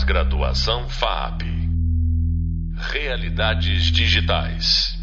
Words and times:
Pós-graduação 0.00 0.88
FAP. 0.88 1.42
Realidades 2.74 3.84
digitais. 3.92 4.94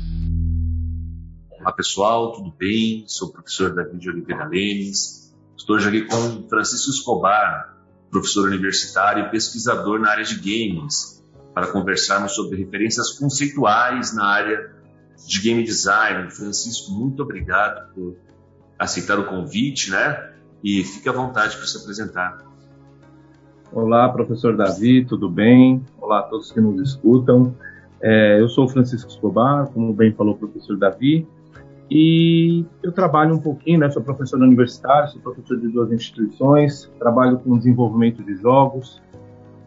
Olá 1.52 1.72
pessoal, 1.72 2.32
tudo 2.32 2.52
bem? 2.58 3.04
Sou 3.08 3.30
o 3.30 3.32
professor 3.32 3.76
David 3.76 4.00
de 4.00 4.10
Oliveira 4.10 4.48
Lemes. 4.48 5.36
Estou 5.56 5.76
hoje 5.76 5.90
aqui 5.90 6.02
com 6.06 6.50
Francisco 6.50 6.90
Escobar, 6.90 7.78
professor 8.10 8.48
universitário 8.48 9.26
e 9.26 9.30
pesquisador 9.30 10.00
na 10.00 10.10
área 10.10 10.24
de 10.24 10.36
games, 10.36 11.24
para 11.54 11.68
conversarmos 11.68 12.34
sobre 12.34 12.58
referências 12.58 13.12
conceituais 13.20 14.16
na 14.16 14.26
área 14.26 14.74
de 15.28 15.42
game 15.42 15.64
design. 15.64 16.32
Francisco, 16.32 16.92
muito 16.92 17.22
obrigado 17.22 17.94
por 17.94 18.18
aceitar 18.80 19.20
o 19.20 19.28
convite, 19.28 19.92
né? 19.92 20.34
E 20.64 20.84
fique 20.84 21.08
à 21.08 21.12
vontade 21.12 21.56
para 21.56 21.68
se 21.68 21.78
apresentar. 21.78 22.47
Olá, 23.74 24.08
professor 24.08 24.56
Davi, 24.56 25.04
tudo 25.04 25.30
bem? 25.30 25.84
Olá 26.00 26.20
a 26.20 26.24
todos 26.24 26.54
que 26.54 26.62
nos 26.62 26.80
escutam. 26.82 27.54
É, 28.02 28.40
eu 28.40 28.48
sou 28.48 28.68
Francisco 28.68 29.10
Escobar, 29.10 29.68
como 29.68 29.92
bem 29.94 30.14
falou 30.14 30.36
o 30.36 30.38
professor 30.38 30.78
Davi, 30.78 31.28
e 31.92 32.66
eu 32.82 32.94
trabalho 32.94 33.36
um 33.36 33.40
pouquinho, 33.40 33.80
né, 33.80 33.90
sou 33.90 34.02
professor 34.02 34.40
universitário, 34.42 35.10
sou 35.10 35.22
professor 35.22 35.60
de 35.60 35.68
duas 35.68 35.92
instituições, 35.92 36.90
trabalho 36.98 37.40
com 37.40 37.58
desenvolvimento 37.58 38.24
de 38.24 38.36
jogos, 38.36 39.02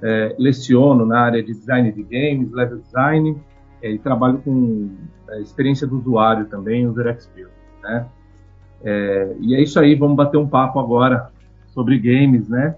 é, 0.02 0.34
leciono 0.38 1.04
na 1.04 1.20
área 1.20 1.42
de 1.42 1.52
design 1.52 1.92
de 1.92 2.02
games, 2.02 2.50
level 2.52 2.78
design, 2.78 3.36
é, 3.82 3.90
e 3.90 3.98
trabalho 3.98 4.38
com 4.38 4.90
é, 5.28 5.42
experiência 5.42 5.86
do 5.86 5.98
usuário 5.98 6.46
também, 6.46 6.86
user 6.86 7.06
experience, 7.08 7.52
né? 7.82 8.06
É, 8.82 9.36
e 9.40 9.54
é 9.54 9.62
isso 9.62 9.78
aí, 9.78 9.94
vamos 9.94 10.16
bater 10.16 10.38
um 10.38 10.48
papo 10.48 10.80
agora 10.80 11.30
sobre 11.74 11.98
games, 11.98 12.48
né? 12.48 12.76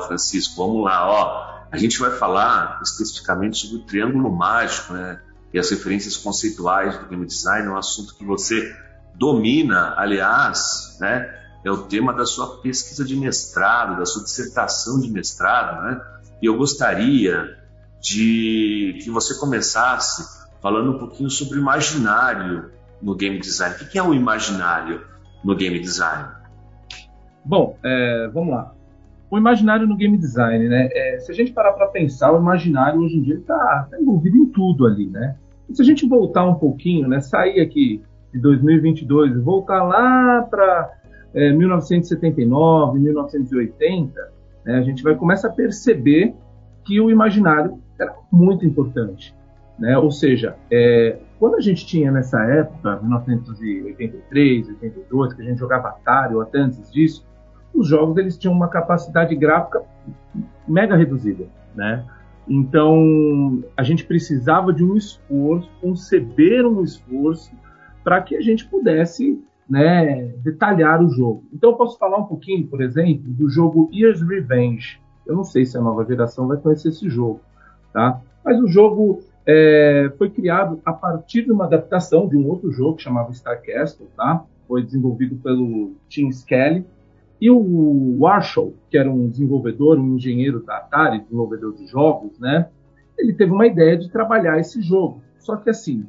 Francisco, 0.00 0.56
vamos 0.56 0.84
lá, 0.84 1.08
ó. 1.08 1.60
A 1.70 1.76
gente 1.76 1.98
vai 1.98 2.10
falar 2.10 2.80
especificamente 2.82 3.58
sobre 3.58 3.76
o 3.76 3.86
triângulo 3.86 4.30
mágico, 4.34 4.92
né? 4.92 5.20
E 5.52 5.58
as 5.58 5.70
referências 5.70 6.16
conceituais 6.16 6.98
do 6.98 7.06
game 7.06 7.26
design, 7.26 7.66
é 7.66 7.70
um 7.70 7.76
assunto 7.76 8.14
que 8.14 8.24
você 8.24 8.74
domina, 9.14 9.94
aliás, 9.96 10.96
né? 11.00 11.36
É 11.64 11.70
o 11.70 11.78
tema 11.78 12.12
da 12.12 12.24
sua 12.24 12.60
pesquisa 12.60 13.04
de 13.04 13.16
mestrado, 13.16 13.98
da 13.98 14.06
sua 14.06 14.24
dissertação 14.24 15.00
de 15.00 15.10
mestrado, 15.10 15.82
né? 15.82 16.00
E 16.42 16.46
eu 16.46 16.56
gostaria 16.56 17.58
de 18.00 18.98
que 19.02 19.10
você 19.10 19.34
começasse 19.38 20.40
falando 20.60 20.92
um 20.92 20.98
pouquinho 20.98 21.30
sobre 21.30 21.58
o 21.58 21.60
imaginário 21.60 22.70
no 23.00 23.14
game 23.14 23.38
design. 23.38 23.76
O 23.76 23.88
que 23.88 23.98
é 23.98 24.02
o 24.02 24.14
imaginário 24.14 25.06
no 25.44 25.54
game 25.54 25.78
design? 25.78 26.28
Bom, 27.44 27.78
é, 27.82 28.28
vamos 28.32 28.54
lá. 28.54 28.72
O 29.30 29.38
imaginário 29.38 29.86
no 29.86 29.96
game 29.96 30.18
design, 30.18 30.68
né? 30.68 30.88
É, 30.92 31.18
se 31.20 31.30
a 31.30 31.34
gente 31.34 31.52
parar 31.52 31.72
para 31.72 31.86
pensar, 31.86 32.32
o 32.32 32.38
imaginário 32.38 33.00
hoje 33.00 33.16
em 33.16 33.22
dia 33.22 33.36
está 33.36 33.86
tá 33.90 34.00
envolvido 34.00 34.36
em 34.36 34.46
tudo 34.46 34.86
ali, 34.86 35.06
né? 35.06 35.36
E 35.68 35.74
se 35.74 35.80
a 35.80 35.84
gente 35.84 36.06
voltar 36.08 36.44
um 36.44 36.54
pouquinho, 36.54 37.06
né? 37.06 37.20
Sair 37.20 37.60
aqui 37.60 38.02
de 38.32 38.40
2022 38.40 39.36
e 39.36 39.38
voltar 39.38 39.82
lá 39.84 40.42
para 40.42 40.92
é, 41.34 41.52
1979, 41.52 42.98
1980, 42.98 44.32
né, 44.64 44.78
a 44.78 44.82
gente 44.82 45.02
vai 45.02 45.14
começar 45.14 45.48
a 45.48 45.52
perceber 45.52 46.34
que 46.84 47.00
o 47.00 47.10
imaginário 47.10 47.78
era 47.98 48.14
muito 48.30 48.64
importante. 48.64 49.34
Né? 49.78 49.96
Ou 49.96 50.10
seja, 50.10 50.56
é, 50.70 51.18
quando 51.38 51.56
a 51.56 51.60
gente 51.60 51.86
tinha 51.86 52.10
nessa 52.10 52.42
época, 52.44 53.00
1983, 53.00 54.68
82, 54.68 55.34
que 55.34 55.42
a 55.42 55.44
gente 55.44 55.58
jogava 55.58 55.88
Atari 55.88 56.34
ou 56.34 56.42
até 56.42 56.58
antes 56.58 56.90
disso, 56.90 57.26
os 57.74 57.88
jogos 57.88 58.16
eles 58.16 58.36
tinham 58.36 58.54
uma 58.54 58.68
capacidade 58.68 59.34
gráfica 59.34 59.82
mega 60.66 60.96
reduzida, 60.96 61.46
né? 61.74 62.04
Então 62.48 63.62
a 63.76 63.82
gente 63.82 64.04
precisava 64.04 64.72
de 64.72 64.84
um 64.84 64.96
esforço, 64.96 65.70
conceber 65.80 66.66
um 66.66 66.82
esforço 66.82 67.52
para 68.02 68.20
que 68.20 68.36
a 68.36 68.40
gente 68.40 68.66
pudesse 68.66 69.40
né, 69.68 70.32
detalhar 70.38 71.00
o 71.00 71.08
jogo. 71.10 71.44
Então 71.52 71.70
eu 71.70 71.76
posso 71.76 71.96
falar 71.96 72.18
um 72.18 72.24
pouquinho, 72.24 72.66
por 72.66 72.82
exemplo, 72.82 73.22
do 73.24 73.48
jogo 73.48 73.88
Year's 73.92 74.20
Revenge. 74.20 75.00
Eu 75.24 75.36
não 75.36 75.44
sei 75.44 75.64
se 75.64 75.78
a 75.78 75.80
nova 75.80 76.04
geração 76.04 76.48
vai 76.48 76.56
conhecer 76.56 76.88
esse 76.88 77.08
jogo, 77.08 77.40
tá? 77.92 78.20
Mas 78.44 78.60
o 78.60 78.66
jogo 78.66 79.22
é, 79.46 80.10
foi 80.18 80.28
criado 80.28 80.80
a 80.84 80.92
partir 80.92 81.44
de 81.44 81.52
uma 81.52 81.66
adaptação 81.66 82.28
de 82.28 82.36
um 82.36 82.48
outro 82.48 82.72
jogo 82.72 82.96
que 82.96 83.02
chamava 83.02 83.32
Star 83.32 83.62
Castle, 83.62 84.08
tá? 84.16 84.44
Foi 84.66 84.82
desenvolvido 84.82 85.36
pelo 85.36 85.92
Tim 86.08 86.28
Skelly. 86.28 86.84
E 87.40 87.50
o 87.50 88.18
Warshall, 88.18 88.74
que 88.90 88.98
era 88.98 89.10
um 89.10 89.28
desenvolvedor, 89.28 89.98
um 89.98 90.16
engenheiro 90.16 90.60
da 90.62 90.76
Atari, 90.76 91.20
desenvolvedor 91.20 91.74
de 91.74 91.86
jogos, 91.86 92.38
né? 92.38 92.68
Ele 93.18 93.32
teve 93.32 93.52
uma 93.52 93.66
ideia 93.66 93.96
de 93.96 94.10
trabalhar 94.10 94.58
esse 94.58 94.82
jogo. 94.82 95.22
Só 95.38 95.56
que 95.56 95.70
assim, 95.70 96.06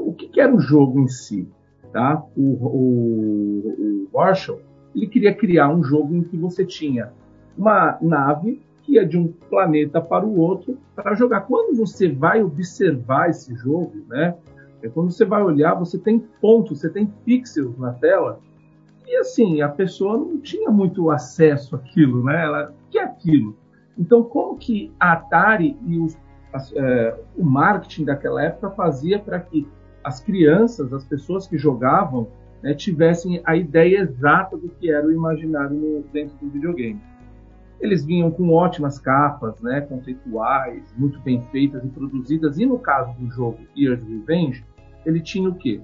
o 0.00 0.12
que, 0.12 0.28
que 0.28 0.40
era 0.40 0.54
o 0.54 0.60
jogo 0.60 1.00
em 1.00 1.08
si? 1.08 1.48
Tá? 1.92 2.22
O, 2.36 2.42
o, 2.42 4.08
o 4.12 4.16
Warshall, 4.16 4.60
ele 4.94 5.06
queria 5.06 5.34
criar 5.34 5.68
um 5.68 5.82
jogo 5.82 6.14
em 6.14 6.22
que 6.22 6.36
você 6.36 6.64
tinha 6.64 7.12
uma 7.56 7.98
nave 8.00 8.62
que 8.82 8.92
ia 8.92 9.06
de 9.06 9.18
um 9.18 9.28
planeta 9.28 10.00
para 10.00 10.24
o 10.24 10.38
outro 10.38 10.78
para 10.94 11.14
jogar. 11.14 11.42
Quando 11.42 11.76
você 11.76 12.08
vai 12.08 12.42
observar 12.42 13.30
esse 13.30 13.54
jogo, 13.56 13.94
né? 14.08 14.36
É 14.82 14.88
quando 14.88 15.10
você 15.10 15.24
vai 15.24 15.42
olhar, 15.42 15.74
você 15.74 15.98
tem 15.98 16.18
pontos, 16.40 16.80
você 16.80 16.88
tem 16.88 17.06
pixels 17.24 17.76
na 17.78 17.92
tela. 17.92 18.38
E 19.06 19.16
assim, 19.16 19.60
a 19.60 19.68
pessoa 19.68 20.16
não 20.16 20.38
tinha 20.40 20.68
muito 20.70 21.10
acesso 21.10 21.76
àquilo, 21.76 22.24
né? 22.24 22.44
Ela, 22.44 22.70
o 22.70 22.90
que 22.90 22.98
é 22.98 23.04
aquilo? 23.04 23.56
Então, 23.96 24.22
como 24.24 24.58
que 24.58 24.92
a 24.98 25.12
Atari 25.12 25.78
e 25.86 25.98
os, 25.98 26.18
as, 26.52 26.72
é, 26.74 27.18
o 27.36 27.44
marketing 27.44 28.04
daquela 28.04 28.42
época 28.42 28.70
fazia 28.70 29.18
para 29.18 29.38
que 29.40 29.66
as 30.02 30.20
crianças, 30.20 30.92
as 30.92 31.04
pessoas 31.04 31.46
que 31.46 31.56
jogavam, 31.56 32.28
né, 32.62 32.74
tivessem 32.74 33.40
a 33.44 33.56
ideia 33.56 33.98
exata 33.98 34.56
do 34.56 34.68
que 34.68 34.90
era 34.90 35.06
o 35.06 35.12
imaginário 35.12 35.76
no, 35.76 36.02
dentro 36.12 36.36
do 36.38 36.50
videogame? 36.50 37.00
Eles 37.80 38.04
vinham 38.04 38.30
com 38.30 38.52
ótimas 38.52 38.98
capas, 38.98 39.60
né, 39.60 39.82
conceituais, 39.82 40.82
muito 40.96 41.20
bem 41.20 41.42
feitas 41.52 41.84
e 41.84 41.88
produzidas. 41.88 42.58
E 42.58 42.66
no 42.66 42.78
caso 42.78 43.12
do 43.18 43.30
jogo 43.30 43.58
Year's 43.76 44.02
Revenge, 44.02 44.64
ele 45.04 45.20
tinha 45.20 45.48
o 45.48 45.54
quê? 45.54 45.80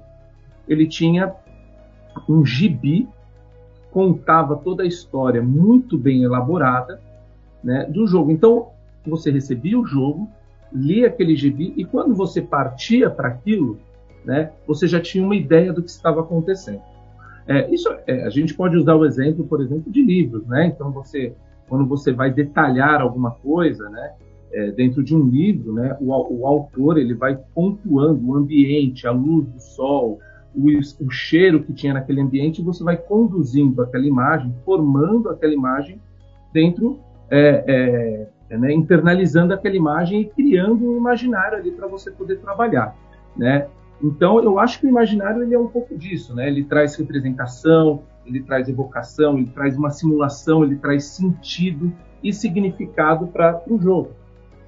Ele 0.67 0.87
tinha 0.87 1.35
um 2.29 2.45
gibi 2.45 3.09
contava 3.91 4.57
toda 4.57 4.83
a 4.83 4.87
história 4.87 5.43
muito 5.43 5.99
bem 5.99 6.23
elaborada 6.23 7.01
né, 7.63 7.85
do 7.85 8.07
jogo. 8.07 8.31
Então, 8.31 8.71
você 9.07 9.31
recebia 9.31 9.79
o 9.79 9.87
jogo, 9.87 10.29
lia 10.73 11.09
aquele 11.09 11.37
gibi 11.37 11.75
e 11.77 11.85
quando 11.85 12.15
você 12.15 12.41
partia 12.41 13.11
para 13.11 13.29
aquilo, 13.29 13.79
né, 14.25 14.51
você 14.67 14.87
já 14.87 15.01
tinha 15.01 15.25
uma 15.25 15.37
ideia 15.37 15.73
do 15.73 15.83
que 15.83 15.91
estava 15.91 16.21
acontecendo. 16.21 16.81
É, 17.47 17.69
isso, 17.71 17.89
é, 18.07 18.25
a 18.25 18.31
gente 18.31 18.55
pode 18.55 18.77
usar 18.77 18.95
o 18.95 19.05
exemplo, 19.05 19.45
por 19.45 19.61
exemplo, 19.61 19.91
de 19.91 20.01
livros. 20.01 20.47
Né? 20.47 20.67
Então, 20.67 20.91
você 20.91 21.35
quando 21.73 21.87
você 21.87 22.13
vai 22.13 22.31
detalhar 22.31 23.01
alguma 23.01 23.31
coisa, 23.31 23.89
né, 23.89 24.13
é, 24.53 24.71
dentro 24.73 25.03
de 25.03 25.17
um 25.17 25.27
livro, 25.27 25.73
né, 25.73 25.97
o, 25.99 26.41
o, 26.41 26.47
autor 26.47 26.99
ele 26.99 27.15
vai 27.15 27.39
pontuando 27.55 28.29
o 28.29 28.37
ambiente, 28.37 29.07
a 29.07 29.11
luz 29.11 29.47
do 29.47 29.59
sol, 29.59 30.21
o, 30.55 31.07
o 31.07 31.11
cheiro 31.11 31.63
que 31.63 31.73
tinha 31.73 31.95
naquele 31.95 32.21
ambiente, 32.21 32.63
você 32.63 32.85
vai 32.85 32.97
conduzindo 32.97 33.83
aquela 33.83 34.07
imagem, 34.07 34.55
formando 34.65 35.29
aquela 35.31 35.53
imagem 35.53 36.01
dentro, 36.53 37.01
é, 37.31 37.65
é, 37.67 38.29
é 38.51 38.59
né, 38.59 38.73
internalizando 38.73 39.55
aquela 39.55 39.77
imagem 39.77 40.21
e 40.23 40.25
criando 40.27 40.85
um 40.91 40.97
imaginário 40.97 41.59
ali 41.59 41.71
para 41.71 41.87
você 41.87 42.11
poder 42.11 42.39
trabalhar, 42.41 42.95
né? 43.37 43.67
Então, 44.03 44.43
eu 44.43 44.59
acho 44.59 44.81
que 44.81 44.87
o 44.87 44.89
imaginário 44.89 45.43
ele 45.43 45.55
é 45.55 45.59
um 45.59 45.69
pouco 45.69 45.97
disso, 45.97 46.35
né? 46.35 46.49
Ele 46.49 46.65
traz 46.65 46.97
representação, 46.97 48.03
ele 48.27 48.43
traz 48.43 48.69
evocação, 48.69 49.39
ele 49.39 49.51
traz 49.55 49.77
uma 49.77 49.91
simulação, 49.91 50.65
ele 50.65 50.77
traz 50.77 51.05
sentido 51.05 51.93
e 52.23 52.33
significado 52.33 53.29
para 53.29 53.63
o 53.69 53.81
jogo. 53.81 54.11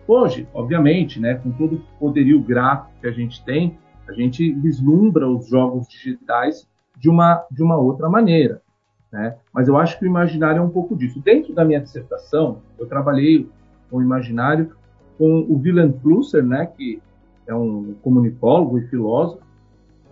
Hoje, 0.07 0.47
obviamente, 0.53 1.19
né, 1.19 1.35
com 1.35 1.51
todo 1.51 1.77
o 1.77 1.99
poderio 1.99 2.41
gráfico 2.41 2.93
que 3.01 3.07
a 3.07 3.11
gente 3.11 3.43
tem, 3.45 3.79
a 4.09 4.13
gente 4.13 4.53
vislumbra 4.53 5.29
os 5.29 5.49
jogos 5.49 5.89
digitais 5.89 6.69
de 6.99 7.09
uma, 7.09 7.45
de 7.51 7.63
uma 7.63 7.77
outra 7.77 8.09
maneira. 8.09 8.63
Né? 9.11 9.37
Mas 9.53 9.69
eu 9.69 9.77
acho 9.77 9.99
que 9.99 10.05
o 10.05 10.09
imaginário 10.09 10.59
é 10.59 10.63
um 10.63 10.71
pouco 10.71 10.97
disso. 10.97 11.21
Dentro 11.21 11.55
da 11.55 11.65
minha 11.65 11.81
dissertação, 11.81 12.59
eu 12.79 12.87
trabalhei 12.87 13.49
com 13.91 13.99
o 13.99 14.03
imaginário 14.03 14.73
com 15.17 15.41
o 15.41 15.61
Willem 15.61 15.93
Plusser, 15.93 16.45
né, 16.45 16.67
que 16.67 17.01
é 17.47 17.55
um 17.55 17.95
comunicólogo 18.03 18.79
e 18.79 18.89
filósofo, 18.89 19.43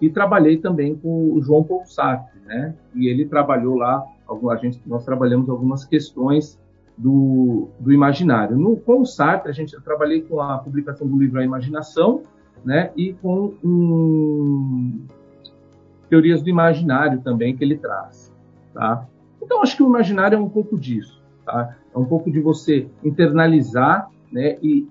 e 0.00 0.11
trabalhei 0.11 0.59
também 0.59 0.94
com 0.97 1.33
o 1.33 1.41
João 1.43 1.62
Paul 1.62 1.87
Sartre, 1.87 2.41
né? 2.44 2.75
E 2.94 3.06
ele 3.06 3.25
trabalhou 3.25 3.77
lá, 3.77 4.05
a 4.50 4.56
gente, 4.56 4.81
nós 4.85 5.05
trabalhamos 5.05 5.49
algumas 5.49 5.85
questões 5.85 6.59
do, 6.99 7.69
do 7.79 7.93
imaginário. 7.93 8.56
No, 8.56 8.77
com 8.77 9.03
o 9.03 9.06
Sartre, 9.06 9.50
a 9.50 9.53
gente, 9.53 9.75
eu 9.75 9.81
trabalhei 9.81 10.23
com 10.23 10.41
a 10.41 10.59
publicação 10.59 11.06
do 11.06 11.17
livro 11.17 11.39
A 11.39 11.44
Imaginação, 11.44 12.23
né? 12.64 12.91
E 12.97 13.12
com 13.14 13.55
um, 13.62 15.06
teorias 16.09 16.43
do 16.43 16.49
imaginário 16.49 17.20
também 17.20 17.56
que 17.56 17.64
ele 17.64 17.76
traz, 17.76 18.32
tá? 18.75 19.06
Então, 19.43 19.61
acho 19.61 19.76
que 19.76 19.82
o 19.82 19.88
imaginário 19.88 20.37
é 20.37 20.38
um 20.41 20.49
pouco 20.49 20.79
disso. 20.79 21.20
Tá? 21.44 21.76
É 21.94 21.99
um 21.99 22.05
pouco 22.05 22.31
de 22.31 22.41
você 22.41 22.88
internalizar 23.05 24.09
né, 24.31 24.56
e, 24.62 24.88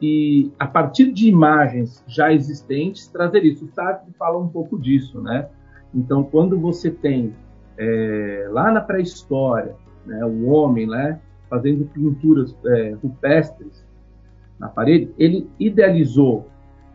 e, 0.00 0.52
a 0.58 0.66
partir 0.66 1.12
de 1.12 1.28
imagens 1.28 2.02
já 2.06 2.32
existentes, 2.32 3.08
trazer 3.08 3.44
isso. 3.44 3.64
O 3.64 3.68
Sartre 3.68 4.12
fala 4.18 4.38
um 4.38 4.48
pouco 4.48 4.78
disso. 4.78 5.20
Né? 5.20 5.48
Então, 5.94 6.22
quando 6.22 6.58
você 6.58 6.90
tem 6.90 7.34
é, 7.76 8.48
lá 8.50 8.70
na 8.70 8.80
pré-história 8.80 9.74
né, 10.06 10.24
o 10.24 10.46
homem 10.46 10.86
né, 10.86 11.20
fazendo 11.50 11.84
pinturas 11.86 12.56
é, 12.64 12.96
rupestres 13.02 13.84
na 14.58 14.68
parede, 14.68 15.12
ele 15.18 15.48
idealizou 15.58 16.48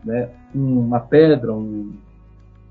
né, 0.04 0.28
uma 0.54 1.00
pedra, 1.00 1.52
um, 1.52 1.92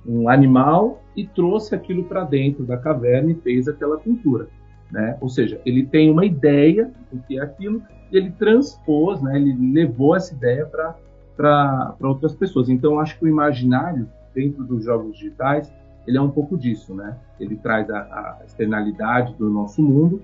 um 0.06 0.30
animal 0.30 1.02
e 1.16 1.26
trouxe 1.26 1.74
aquilo 1.76 2.04
para 2.04 2.24
dentro 2.24 2.64
da 2.64 2.78
caverna 2.78 3.32
e 3.32 3.36
fez 3.36 3.68
aquela 3.68 3.98
pintura. 3.98 4.48
Né? 4.92 5.18
Ou 5.22 5.30
seja, 5.30 5.60
ele 5.66 5.86
tem 5.86 6.12
uma 6.12 6.26
ideia 6.26 6.92
do 7.12 7.20
que 7.22 7.40
é 7.40 7.42
aquilo 7.42 7.82
e 8.12 8.18
ele 8.18 8.32
transpôs, 8.32 9.22
né? 9.22 9.36
ele 9.36 9.74
levou 9.74 10.16
essa 10.16 10.34
ideia 10.34 10.66
para 11.36 11.96
outras 12.02 12.36
pessoas. 12.36 12.70
Então, 12.70 13.00
acho 13.00 13.18
que 13.18 13.26
o 13.26 13.28
imaginário 13.28 14.08
dentro 14.34 14.64
dos 14.64 14.84
jogos 14.84 15.18
digitais 15.18 15.72
ele 16.06 16.18
é 16.18 16.22
um 16.22 16.30
pouco 16.30 16.58
disso, 16.58 16.94
né? 16.94 17.18
Ele 17.40 17.56
traz 17.56 17.90
a, 17.90 17.98
a 18.00 18.42
externalidade 18.46 19.34
do 19.36 19.50
nosso 19.50 19.82
mundo 19.82 20.22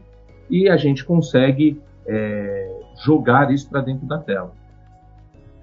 e 0.50 0.68
a 0.68 0.76
gente 0.78 1.06
consegue 1.06 1.82
é, 2.06 2.82
jogar 3.04 3.52
isso 3.52 3.70
para 3.70 3.82
dentro 3.82 4.06
da 4.06 4.18
tela. 4.18 4.54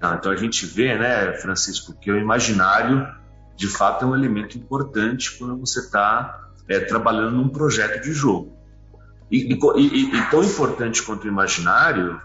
Ah, 0.01 0.17
então 0.19 0.31
a 0.31 0.35
gente 0.35 0.65
vê, 0.65 0.97
né, 0.97 1.33
Francisco, 1.33 1.93
que 1.99 2.11
o 2.11 2.17
imaginário 2.17 3.07
de 3.55 3.67
fato 3.67 4.05
é 4.05 4.07
um 4.07 4.15
elemento 4.15 4.57
importante 4.57 5.37
quando 5.37 5.57
você 5.57 5.79
está 5.79 6.51
é, 6.67 6.79
trabalhando 6.79 7.35
num 7.35 7.49
projeto 7.49 8.01
de 8.03 8.13
jogo. 8.13 8.55
E, 9.31 9.53
e, 9.53 9.59
e, 9.77 10.15
e, 10.15 10.29
tão 10.29 10.43
importante 10.43 11.01
quanto 11.01 11.25
o 11.25 11.27
imaginário 11.27 12.21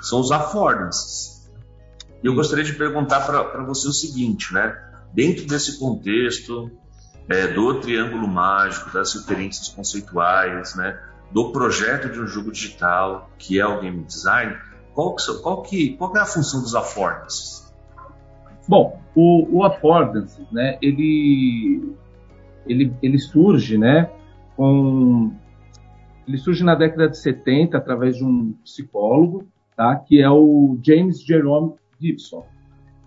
são 0.00 0.20
os 0.20 0.30
affordances. 0.30 1.50
E 2.22 2.26
eu 2.26 2.34
gostaria 2.34 2.64
de 2.64 2.72
perguntar 2.72 3.20
para 3.20 3.62
você 3.64 3.88
o 3.88 3.92
seguinte, 3.92 4.54
né? 4.54 4.76
Dentro 5.12 5.46
desse 5.46 5.78
contexto 5.78 6.70
é, 7.28 7.48
do 7.48 7.80
triângulo 7.80 8.26
mágico, 8.26 8.90
das 8.90 9.14
referências 9.14 9.68
conceituais, 9.68 10.74
né? 10.74 10.98
Do 11.30 11.52
projeto 11.52 12.08
de 12.08 12.20
um 12.20 12.26
jogo 12.26 12.50
digital, 12.50 13.30
que 13.38 13.60
é 13.60 13.66
o 13.66 13.80
game 13.80 14.02
design, 14.04 14.56
qual, 14.94 15.14
qual, 15.42 15.62
que, 15.62 15.96
qual 15.96 16.12
que 16.12 16.18
é 16.18 16.22
a 16.22 16.26
função 16.26 16.60
dos 16.60 16.74
affordances? 16.74 17.72
Bom, 18.68 19.00
o, 19.14 19.58
o 19.58 19.64
affordance, 19.64 20.46
né, 20.52 20.78
ele, 20.82 21.94
ele, 22.66 22.94
ele 23.02 23.18
surge, 23.18 23.78
né, 23.78 24.10
com, 24.56 25.32
ele 26.26 26.36
surge 26.36 26.62
na 26.62 26.74
década 26.74 27.08
de 27.08 27.16
70 27.16 27.76
através 27.78 28.16
de 28.16 28.24
um 28.24 28.52
psicólogo, 28.64 29.46
tá, 29.74 29.96
que 29.96 30.20
é 30.20 30.30
o 30.30 30.78
James 30.82 31.22
Jerome 31.22 31.74
Gibson. 31.98 32.46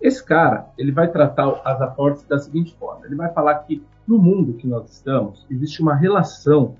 Esse 0.00 0.24
cara, 0.24 0.68
ele 0.76 0.90
vai 0.90 1.10
tratar 1.10 1.60
as 1.64 1.80
affordances 1.80 2.26
da 2.26 2.38
seguinte 2.38 2.74
forma, 2.76 3.06
ele 3.06 3.14
vai 3.14 3.32
falar 3.32 3.54
que 3.60 3.82
no 4.06 4.18
mundo 4.18 4.54
que 4.54 4.66
nós 4.66 4.90
estamos, 4.90 5.46
existe 5.48 5.80
uma 5.80 5.94
relação, 5.94 6.74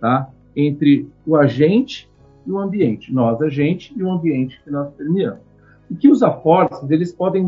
tá, 0.00 0.30
entre 0.56 1.10
o 1.26 1.36
agente 1.36 2.10
e 2.46 2.50
o 2.50 2.58
ambiente, 2.58 3.12
nós, 3.12 3.40
a 3.40 3.48
gente, 3.48 3.96
e 3.96 4.02
o 4.02 4.10
ambiente 4.10 4.60
que 4.62 4.70
nós 4.70 4.92
permeamos. 4.94 5.40
E 5.90 5.94
que 5.94 6.08
os 6.08 6.22
aportes 6.22 6.90
eles 6.90 7.12
podem 7.12 7.44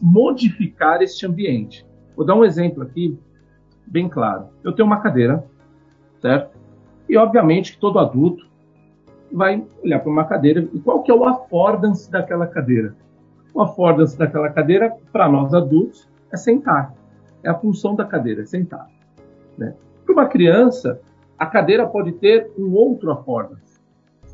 modificar 0.00 1.02
este 1.02 1.26
ambiente. 1.26 1.86
Vou 2.16 2.24
dar 2.24 2.34
um 2.34 2.44
exemplo 2.44 2.82
aqui, 2.82 3.18
bem 3.86 4.08
claro. 4.08 4.46
Eu 4.62 4.72
tenho 4.72 4.86
uma 4.86 5.00
cadeira, 5.00 5.44
certo? 6.20 6.56
E, 7.08 7.16
obviamente, 7.16 7.72
que 7.72 7.78
todo 7.78 7.98
adulto 7.98 8.46
vai 9.32 9.64
olhar 9.82 9.98
para 9.98 10.10
uma 10.10 10.24
cadeira 10.24 10.68
e 10.72 10.78
qual 10.80 11.02
que 11.02 11.10
é 11.10 11.14
o 11.14 11.24
affordance 11.24 12.10
daquela 12.10 12.46
cadeira? 12.46 12.94
O 13.52 13.62
affordance 13.62 14.16
daquela 14.16 14.50
cadeira, 14.50 14.96
para 15.12 15.28
nós 15.28 15.52
adultos, 15.54 16.08
é 16.32 16.36
sentar. 16.36 16.94
É 17.42 17.50
a 17.50 17.54
função 17.54 17.94
da 17.94 18.04
cadeira, 18.04 18.42
é 18.42 18.46
sentar. 18.46 18.88
Né? 19.58 19.74
Para 20.04 20.12
uma 20.12 20.26
criança, 20.26 21.00
a 21.38 21.46
cadeira 21.46 21.86
pode 21.86 22.12
ter 22.12 22.50
um 22.58 22.72
outro 22.74 23.10
affordance. 23.10 23.73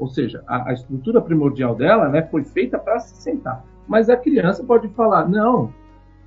Ou 0.01 0.09
seja, 0.09 0.43
a, 0.47 0.71
a 0.71 0.73
estrutura 0.73 1.21
primordial 1.21 1.75
dela 1.75 2.09
né, 2.09 2.23
foi 2.23 2.43
feita 2.43 2.79
para 2.79 2.99
se 2.99 3.23
sentar. 3.23 3.65
Mas 3.87 4.09
a 4.09 4.17
criança 4.17 4.65
pode 4.65 4.89
falar: 4.89 5.29
não, 5.29 5.73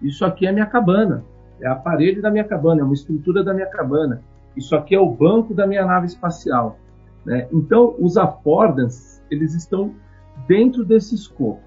isso 0.01 0.23
aqui 0.23 0.45
é 0.45 0.51
minha 0.51 0.67
cabana, 0.67 1.25
é 1.59 1.67
a 1.67 1.75
parede 1.75 2.21
da 2.21 2.29
minha 2.29 2.43
cabana, 2.43 2.81
é 2.81 2.83
uma 2.83 2.93
estrutura 2.93 3.43
da 3.43 3.53
minha 3.53 3.65
cabana, 3.65 4.21
isso 4.55 4.75
aqui 4.75 4.93
é 4.93 4.99
o 4.99 5.09
banco 5.09 5.53
da 5.53 5.65
minha 5.65 5.85
nave 5.85 6.05
espacial. 6.05 6.77
Né? 7.25 7.47
Então, 7.51 7.95
os 7.99 8.15
affordance, 8.15 9.21
eles 9.31 9.55
estão 9.55 9.95
dentro 10.47 10.85
desse 10.85 11.15
escopo, 11.15 11.61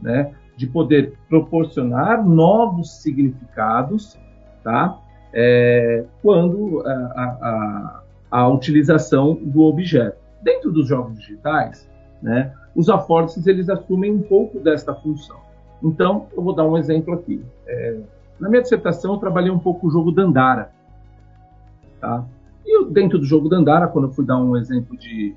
né? 0.00 0.32
de 0.56 0.66
poder 0.66 1.18
proporcionar 1.28 2.24
novos 2.24 3.02
significados, 3.02 4.18
tá? 4.62 4.98
É, 5.34 6.04
quando 6.20 6.82
a, 6.86 6.92
a, 6.92 8.02
a, 8.30 8.48
utilização 8.48 9.34
do 9.34 9.62
objeto. 9.62 10.21
Dentro 10.42 10.72
dos 10.72 10.88
jogos 10.88 11.18
digitais, 11.18 11.88
né, 12.20 12.52
os 12.74 12.88
affordances 12.88 13.46
eles 13.46 13.68
assumem 13.68 14.12
um 14.12 14.22
pouco 14.22 14.58
desta 14.58 14.94
função. 14.94 15.40
Então, 15.82 16.26
eu 16.36 16.42
vou 16.42 16.54
dar 16.54 16.64
um 16.64 16.76
exemplo 16.76 17.14
aqui. 17.14 17.44
É, 17.66 18.00
na 18.38 18.48
minha 18.48 18.62
dissertação, 18.62 19.14
eu 19.14 19.18
trabalhei 19.18 19.50
um 19.50 19.58
pouco 19.58 19.86
o 19.86 19.90
jogo 19.90 20.12
Dandara. 20.12 20.70
Tá? 22.00 22.24
E 22.64 22.76
eu, 22.76 22.90
dentro 22.90 23.18
do 23.18 23.24
jogo 23.24 23.48
Dandara, 23.48 23.88
quando 23.88 24.08
eu 24.08 24.12
fui 24.12 24.24
dar 24.24 24.38
um 24.38 24.56
exemplo 24.56 24.96
de, 24.96 25.34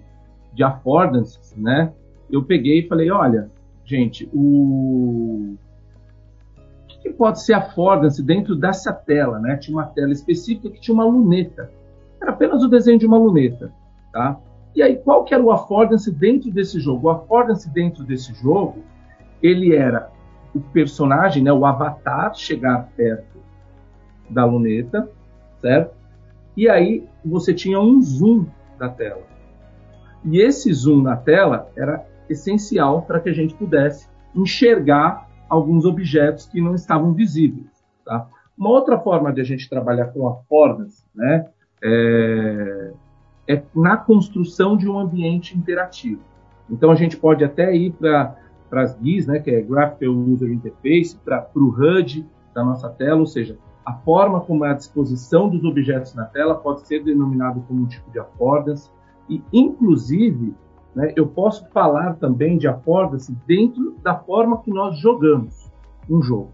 de 0.54 0.64
affordances, 0.64 1.56
né, 1.56 1.92
eu 2.30 2.44
peguei 2.44 2.80
e 2.80 2.88
falei, 2.88 3.10
olha, 3.12 3.50
gente, 3.84 4.30
o, 4.34 5.56
que, 6.88 7.00
que 7.00 7.10
pode 7.12 7.42
ser 7.42 7.54
affordance 7.54 8.22
dentro 8.22 8.56
dessa 8.56 8.94
tela? 8.94 9.40
Né? 9.40 9.58
Tinha 9.58 9.78
uma 9.78 9.86
tela 9.86 10.12
específica 10.12 10.70
que 10.70 10.80
tinha 10.80 10.94
uma 10.94 11.06
luneta. 11.06 11.72
Era 12.22 12.32
apenas 12.32 12.64
o 12.64 12.68
desenho 12.68 13.00
de 13.00 13.06
uma 13.06 13.18
luneta. 13.18 13.72
Tá? 14.12 14.40
E 14.76 14.84
aí, 14.84 14.98
qual 14.98 15.24
que 15.24 15.34
era 15.34 15.42
o 15.42 15.52
affordance 15.52 16.12
dentro 16.12 16.52
desse 16.52 16.80
jogo? 16.80 17.08
O 17.08 17.10
affordance 17.10 17.70
dentro 17.70 18.04
desse 18.04 18.34
jogo, 18.34 18.84
ele 19.42 19.74
era 19.74 20.12
o 20.54 20.60
personagem, 20.60 21.44
né, 21.44 21.52
o 21.52 21.66
avatar, 21.66 22.36
chegar 22.36 22.90
perto 22.96 23.40
da 24.30 24.44
luneta, 24.44 25.10
certo? 25.62 25.96
E 26.58 26.68
aí 26.70 27.08
você 27.24 27.54
tinha 27.54 27.80
um 27.80 28.02
zoom 28.02 28.46
da 28.78 28.90
tela. 28.90 29.24
E 30.24 30.40
esse 30.42 30.74
zoom 30.74 31.02
na 31.02 31.16
tela 31.16 31.70
era 31.76 32.06
essencial 32.30 33.04
para 33.04 33.20
que 33.20 33.30
a 33.30 33.34
gente 33.34 33.54
pudesse 33.54 34.10
enxergar 34.34 35.30
alguns 35.48 35.86
objetos 35.86 36.48
que 36.48 36.60
não 36.60 36.74
estavam 36.74 37.14
visíveis. 37.14 37.70
Tá? 38.04 38.28
Uma 38.58 38.70
outra 38.70 38.98
forma 39.00 39.32
de 39.32 39.42
a 39.42 39.44
gente 39.44 39.70
trabalhar 39.70 40.08
com 40.08 40.28
affordance, 40.28 41.06
né, 41.14 41.46
é, 41.84 42.92
é 43.48 43.62
na 43.76 43.98
construção 43.98 44.76
de 44.76 44.90
um 44.90 44.98
ambiente 45.00 45.58
interativo. 45.58 46.22
Então 46.70 46.92
a 46.92 46.96
gente 46.96 47.18
pode 47.18 47.44
até 47.44 47.76
ir 47.76 47.92
para 47.94 48.36
as 48.72 48.96
GUIs, 48.96 49.28
né, 49.28 49.40
que 49.40 49.52
é 49.52 49.62
Graphical 49.62 50.14
User 50.14 50.52
Interface, 50.52 51.18
para 51.24 51.48
o 51.56 51.70
HUD 51.70 52.26
da 52.54 52.64
nossa 52.64 52.90
tela, 52.90 53.20
ou 53.20 53.28
seja, 53.28 53.58
a 53.86 53.94
forma 53.94 54.42
como 54.42 54.66
é 54.66 54.72
a 54.72 54.74
disposição 54.74 55.48
dos 55.48 55.64
objetos 55.64 56.16
na 56.16 56.26
tela 56.26 56.56
pode 56.56 56.88
ser 56.88 57.04
denominado 57.04 57.64
como 57.68 57.84
um 57.84 57.86
tipo 57.86 58.10
de 58.12 58.18
affordance 58.18 58.90
e, 59.30 59.44
inclusive, 59.54 60.56
né, 60.96 61.14
eu 61.16 61.28
posso 61.28 61.68
falar 61.70 62.16
também 62.16 62.58
de 62.58 62.68
affordance 62.68 63.36
dentro 63.46 63.96
da 64.02 64.16
forma 64.16 64.62
que 64.62 64.72
nós 64.72 64.98
jogamos 64.98 65.72
um 66.10 66.22
jogo. 66.22 66.52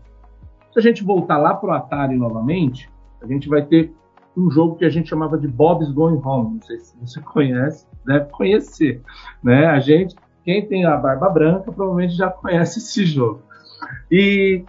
Se 0.74 0.80
a 0.80 0.82
gente 0.82 1.04
voltar 1.04 1.38
lá 1.38 1.54
para 1.54 1.70
o 1.70 1.74
Atari 1.74 2.18
novamente, 2.18 2.90
a 3.22 3.28
gente 3.28 3.48
vai 3.48 3.62
ter 3.62 3.94
um 4.36 4.50
jogo 4.50 4.76
que 4.76 4.86
a 4.86 4.90
gente 4.90 5.10
chamava 5.10 5.38
de 5.38 5.48
Bob's 5.48 5.92
Going 5.92 6.22
Home. 6.24 6.56
Não 6.56 6.62
sei 6.62 6.80
se 6.80 6.98
você 7.00 7.20
conhece, 7.22 7.86
deve 8.06 8.26
conhecer. 8.32 9.02
Né? 9.44 9.66
A 9.66 9.80
gente, 9.80 10.16
quem 10.44 10.66
tem 10.66 10.86
a 10.86 10.98
barba 10.98 11.30
branca, 11.30 11.72
provavelmente 11.72 12.16
já 12.16 12.30
conhece 12.30 12.80
esse 12.80 13.06
jogo. 13.06 13.42
E 14.10 14.64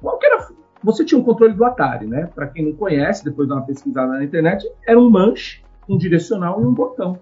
qual 0.00 0.18
que 0.18 0.26
era? 0.26 0.48
Você 0.82 1.04
tinha 1.04 1.20
um 1.20 1.24
controle 1.24 1.52
do 1.52 1.64
Atari, 1.64 2.06
né? 2.06 2.26
Para 2.34 2.46
quem 2.46 2.64
não 2.64 2.72
conhece, 2.72 3.24
depois 3.24 3.46
de 3.46 3.52
uma 3.52 3.62
pesquisada 3.62 4.12
na 4.12 4.24
internet, 4.24 4.66
era 4.86 4.98
um 4.98 5.10
manche, 5.10 5.62
um 5.86 5.98
direcional 5.98 6.60
e 6.60 6.64
um 6.64 6.72
botão. 6.72 7.18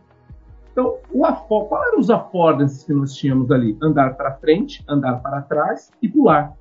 Então, 0.70 0.98
o 1.10 1.26
afor, 1.26 1.66
qual 1.66 1.84
eram 1.88 1.98
os 1.98 2.08
affordances 2.08 2.84
que 2.84 2.92
nós 2.92 3.12
tínhamos 3.14 3.50
ali? 3.50 3.76
Andar 3.82 4.14
para 4.16 4.34
frente, 4.34 4.84
andar 4.88 5.20
para 5.20 5.42
trás 5.42 5.90
e 6.00 6.08
pular. 6.08 6.52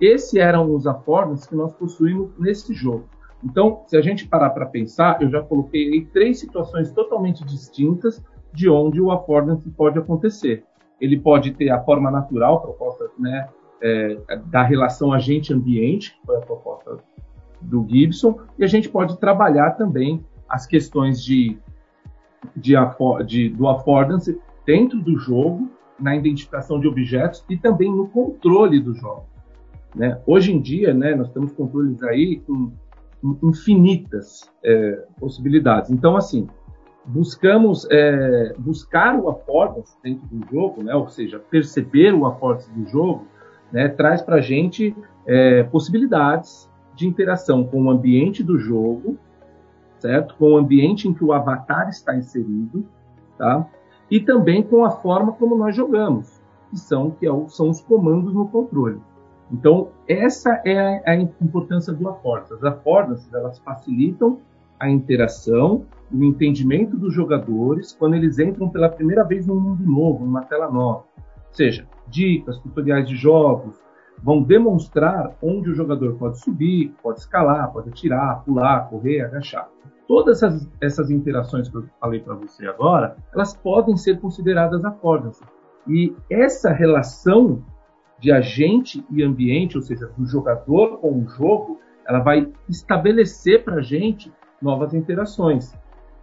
Esses 0.00 0.34
eram 0.34 0.72
os 0.72 0.86
affordances 0.86 1.46
que 1.46 1.56
nós 1.56 1.72
possuímos 1.72 2.30
nesse 2.38 2.72
jogo. 2.72 3.08
Então, 3.46 3.84
se 3.86 3.96
a 3.96 4.00
gente 4.00 4.26
parar 4.26 4.50
para 4.50 4.66
pensar, 4.66 5.22
eu 5.22 5.30
já 5.30 5.40
coloquei 5.40 5.92
aí 5.92 6.04
três 6.06 6.40
situações 6.40 6.90
totalmente 6.90 7.44
distintas 7.44 8.22
de 8.52 8.68
onde 8.68 9.00
o 9.00 9.12
affordance 9.12 9.70
pode 9.70 9.98
acontecer. 9.98 10.64
Ele 11.00 11.18
pode 11.18 11.52
ter 11.52 11.70
a 11.70 11.80
forma 11.80 12.10
natural 12.10 12.60
proposta 12.60 13.08
né, 13.16 13.48
é, 13.80 14.16
da 14.46 14.62
relação 14.62 15.12
agente-ambiente, 15.12 16.18
que 16.18 16.26
foi 16.26 16.36
a 16.38 16.40
proposta 16.40 16.98
do 17.60 17.86
Gibson, 17.88 18.40
e 18.58 18.64
a 18.64 18.66
gente 18.66 18.88
pode 18.88 19.16
trabalhar 19.18 19.72
também 19.72 20.24
as 20.48 20.66
questões 20.66 21.22
de, 21.22 21.56
de, 22.56 22.74
de 23.24 23.48
do 23.50 23.68
affordance 23.68 24.40
dentro 24.64 25.00
do 25.00 25.16
jogo, 25.18 25.70
na 26.00 26.16
identificação 26.16 26.80
de 26.80 26.88
objetos 26.88 27.44
e 27.48 27.56
também 27.56 27.94
no 27.94 28.08
controle 28.08 28.80
do 28.80 28.92
jogo. 28.94 29.24
Né? 29.94 30.20
Hoje 30.26 30.52
em 30.52 30.60
dia, 30.60 30.92
né, 30.92 31.14
nós 31.14 31.30
temos 31.30 31.52
controles 31.52 32.02
aí 32.02 32.40
com 32.40 32.72
infinitas 33.42 34.50
é, 34.64 35.04
possibilidades. 35.18 35.90
Então, 35.90 36.16
assim, 36.16 36.48
buscamos 37.04 37.86
é, 37.90 38.54
buscar 38.58 39.18
o 39.18 39.28
affordance 39.28 39.96
dentro 40.02 40.26
do 40.26 40.46
jogo, 40.50 40.82
né, 40.82 40.94
ou 40.94 41.08
seja, 41.08 41.38
perceber 41.38 42.12
o 42.12 42.26
affordance 42.26 42.70
do 42.72 42.88
jogo, 42.88 43.26
né, 43.72 43.88
traz 43.88 44.22
para 44.22 44.36
a 44.36 44.40
gente 44.40 44.94
é, 45.26 45.62
possibilidades 45.64 46.70
de 46.94 47.06
interação 47.06 47.64
com 47.64 47.84
o 47.84 47.90
ambiente 47.90 48.42
do 48.42 48.58
jogo, 48.58 49.18
certo? 49.98 50.34
Com 50.36 50.52
o 50.52 50.56
ambiente 50.56 51.08
em 51.08 51.14
que 51.14 51.24
o 51.24 51.32
avatar 51.32 51.88
está 51.88 52.16
inserido, 52.16 52.86
tá? 53.36 53.66
E 54.10 54.20
também 54.20 54.62
com 54.62 54.84
a 54.84 54.90
forma 54.90 55.32
como 55.32 55.56
nós 55.56 55.76
jogamos, 55.76 56.40
que 56.70 56.78
são 56.78 57.10
que 57.10 57.26
é 57.26 57.30
são 57.48 57.70
os 57.70 57.80
comandos 57.80 58.32
no 58.32 58.48
controle. 58.48 59.00
Então, 59.50 59.90
essa 60.08 60.60
é 60.64 61.02
a, 61.08 61.14
importância 61.14 61.92
do 61.92 62.08
affordances. 62.08 62.52
As 62.52 62.64
affordances, 62.64 63.32
elas 63.32 63.58
facilitam 63.60 64.40
a 64.78 64.90
interação, 64.90 65.84
o 66.12 66.24
entendimento 66.24 66.96
dos 66.96 67.14
jogadores 67.14 67.92
quando 67.92 68.14
eles 68.14 68.38
entram 68.38 68.68
pela 68.68 68.88
primeira 68.88 69.24
vez 69.24 69.46
num 69.46 69.58
mundo 69.58 69.84
novo, 69.84 70.24
numa 70.24 70.42
tela 70.42 70.70
nova. 70.70 71.04
Ou 71.16 71.52
seja, 71.52 71.86
dicas, 72.08 72.58
tutoriais 72.58 73.08
de 73.08 73.16
jogos, 73.16 73.80
vão 74.22 74.42
demonstrar 74.42 75.36
onde 75.42 75.70
o 75.70 75.74
jogador 75.74 76.14
pode 76.14 76.38
subir, 76.40 76.94
pode 77.02 77.20
escalar, 77.20 77.72
pode 77.72 77.88
atirar, 77.88 78.42
pular, 78.44 78.88
correr, 78.88 79.22
agachar. 79.22 79.68
Todas 80.08 80.42
essas, 80.42 80.68
essas 80.80 81.10
interações 81.10 81.68
que 81.68 81.76
eu 81.76 81.84
falei 82.00 82.20
para 82.20 82.34
você 82.34 82.66
agora, 82.66 83.16
elas 83.34 83.56
podem 83.56 83.96
ser 83.96 84.20
consideradas 84.20 84.84
affordances. 84.84 85.42
E 85.88 86.14
essa 86.30 86.70
relação 86.72 87.62
de 88.18 88.32
agente 88.32 89.04
e 89.10 89.22
ambiente, 89.22 89.76
ou 89.76 89.82
seja, 89.82 90.10
do 90.16 90.26
jogador 90.26 90.98
com 90.98 91.20
o 91.20 91.28
jogo, 91.28 91.80
ela 92.06 92.20
vai 92.20 92.48
estabelecer 92.68 93.64
para 93.64 93.76
a 93.76 93.82
gente 93.82 94.32
novas 94.60 94.94
interações, 94.94 95.74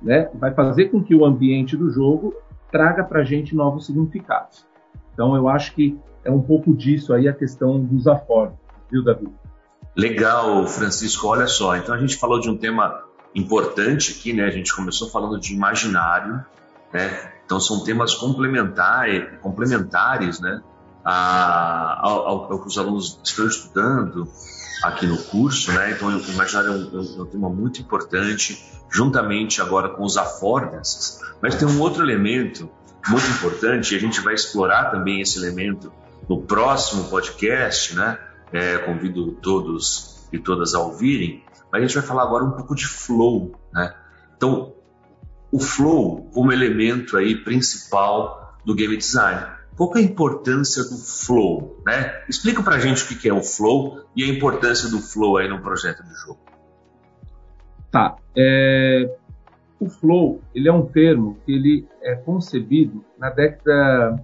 né? 0.02 0.30
Vai 0.34 0.54
fazer 0.54 0.90
com 0.90 1.04
que 1.04 1.14
o 1.14 1.26
ambiente 1.26 1.78
do 1.78 1.92
jogo 1.92 2.34
traga 2.72 3.04
para 3.04 3.22
a 3.22 3.24
gente 3.24 3.56
novos 3.56 3.86
significados. 3.86 4.66
Então, 5.14 5.36
eu 5.36 5.48
acho 5.48 5.76
que 5.76 5.98
é 6.24 6.32
um 6.32 6.42
pouco 6.42 6.74
disso 6.74 7.14
aí 7.14 7.28
a 7.28 7.34
questão 7.34 7.80
dos 7.80 8.08
afordos, 8.08 8.58
viu, 8.90 9.04
Davi? 9.04 9.28
Legal, 9.96 10.66
Francisco. 10.66 11.28
Olha 11.28 11.46
só, 11.46 11.76
então 11.76 11.94
a 11.94 12.00
gente 12.00 12.18
falou 12.18 12.40
de 12.40 12.50
um 12.50 12.58
tema 12.58 13.04
importante 13.36 14.16
aqui, 14.18 14.34
né? 14.34 14.46
A 14.46 14.50
gente 14.50 14.76
começou 14.76 15.10
falando 15.10 15.40
de 15.40 15.54
imaginário, 15.54 16.44
né? 16.92 17.32
Então 17.46 17.60
são 17.60 17.84
temas 17.84 18.16
complementares, 18.16 19.40
complementares, 19.42 20.40
né? 20.40 20.62
A, 21.04 22.00
ao, 22.02 22.28
ao, 22.28 22.62
que 22.62 22.68
os 22.68 22.78
alunos 22.78 23.20
estão 23.24 23.48
estudando 23.48 24.28
aqui 24.84 25.06
no 25.06 25.18
curso, 25.18 25.72
né? 25.72 25.92
Então, 25.92 26.08
o 26.08 26.32
imaginário 26.32 26.70
é 26.70 26.72
um, 26.72 27.18
é 27.20 27.22
um, 27.22 27.26
tema 27.26 27.50
muito 27.50 27.82
importante, 27.82 28.64
juntamente 28.90 29.62
agora 29.62 29.90
com 29.90 30.04
os 30.04 30.18
affordances. 30.18 31.20
Mas 31.42 31.56
tem 31.56 31.68
um 31.68 31.80
outro 31.80 32.04
elemento 32.04 32.70
muito 33.08 33.28
importante, 33.28 33.94
e 33.94 33.98
a 33.98 34.00
gente 34.00 34.22
vai 34.22 34.34
explorar 34.34 34.92
também 34.92 35.22
esse 35.22 35.38
elemento 35.38 35.92
no 36.30 36.42
próximo 36.42 37.06
podcast, 37.06 37.96
né? 37.96 38.18
É, 38.52 38.78
convido 38.78 39.32
todos 39.42 40.28
e 40.32 40.40
todas 40.40 40.74
a 40.74 40.80
ouvirem. 40.80 41.44
Mas 41.72 41.82
a 41.82 41.86
gente 41.86 41.96
vai 41.96 42.04
falar 42.04 42.24
agora 42.24 42.44
um 42.44 42.52
pouco 42.52 42.76
de 42.76 42.86
flow, 42.86 43.60
né? 43.74 43.94
Então, 44.38 44.74
o 45.52 45.60
flow 45.60 46.30
como 46.34 46.52
elemento 46.52 47.18
aí 47.18 47.36
principal 47.36 48.58
do 48.64 48.74
game 48.74 48.96
design 48.96 49.46
qual 49.76 49.92
é 49.96 50.02
importância 50.02 50.84
do 50.84 50.98
flow? 50.98 51.82
Né? 51.86 52.24
Explica 52.30 52.62
para 52.62 52.76
a 52.76 52.80
gente 52.80 53.04
o 53.04 53.20
que 53.20 53.28
é 53.28 53.34
o 53.34 53.42
flow 53.42 54.04
e 54.16 54.24
a 54.24 54.28
importância 54.28 54.90
do 54.90 55.00
flow 55.00 55.38
aí 55.38 55.48
no 55.48 55.62
projeto 55.62 56.04
de 56.04 56.14
jogo. 56.14 56.40
Tá. 57.92 58.16
É... 58.36 59.18
O 59.80 59.90
flow 59.90 60.42
ele 60.54 60.70
é 60.70 60.74
um 60.74 60.86
termo 60.86 61.38
que 61.46 61.52
ele 61.52 61.88
é 62.02 62.16
concebido 62.16 63.04
na 63.18 63.30
década 63.30 64.24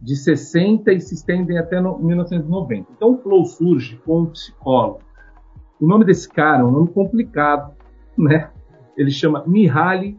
de 0.00 0.16
60 0.16 0.92
e 0.92 1.00
se 1.00 1.14
estende 1.14 1.56
até 1.56 1.80
1990. 1.80 2.92
Então 2.96 3.14
o 3.14 3.18
flow 3.18 3.44
surge 3.44 4.00
com 4.04 4.22
um 4.22 4.26
psicólogo. 4.26 5.00
O 5.80 5.86
nome 5.86 6.04
desse 6.04 6.28
cara 6.28 6.62
é 6.62 6.64
um 6.64 6.70
nome 6.70 6.88
complicado, 6.88 7.74
né? 8.16 8.50
Ele 8.96 9.10
chama 9.10 9.44
Mihaly 9.46 10.18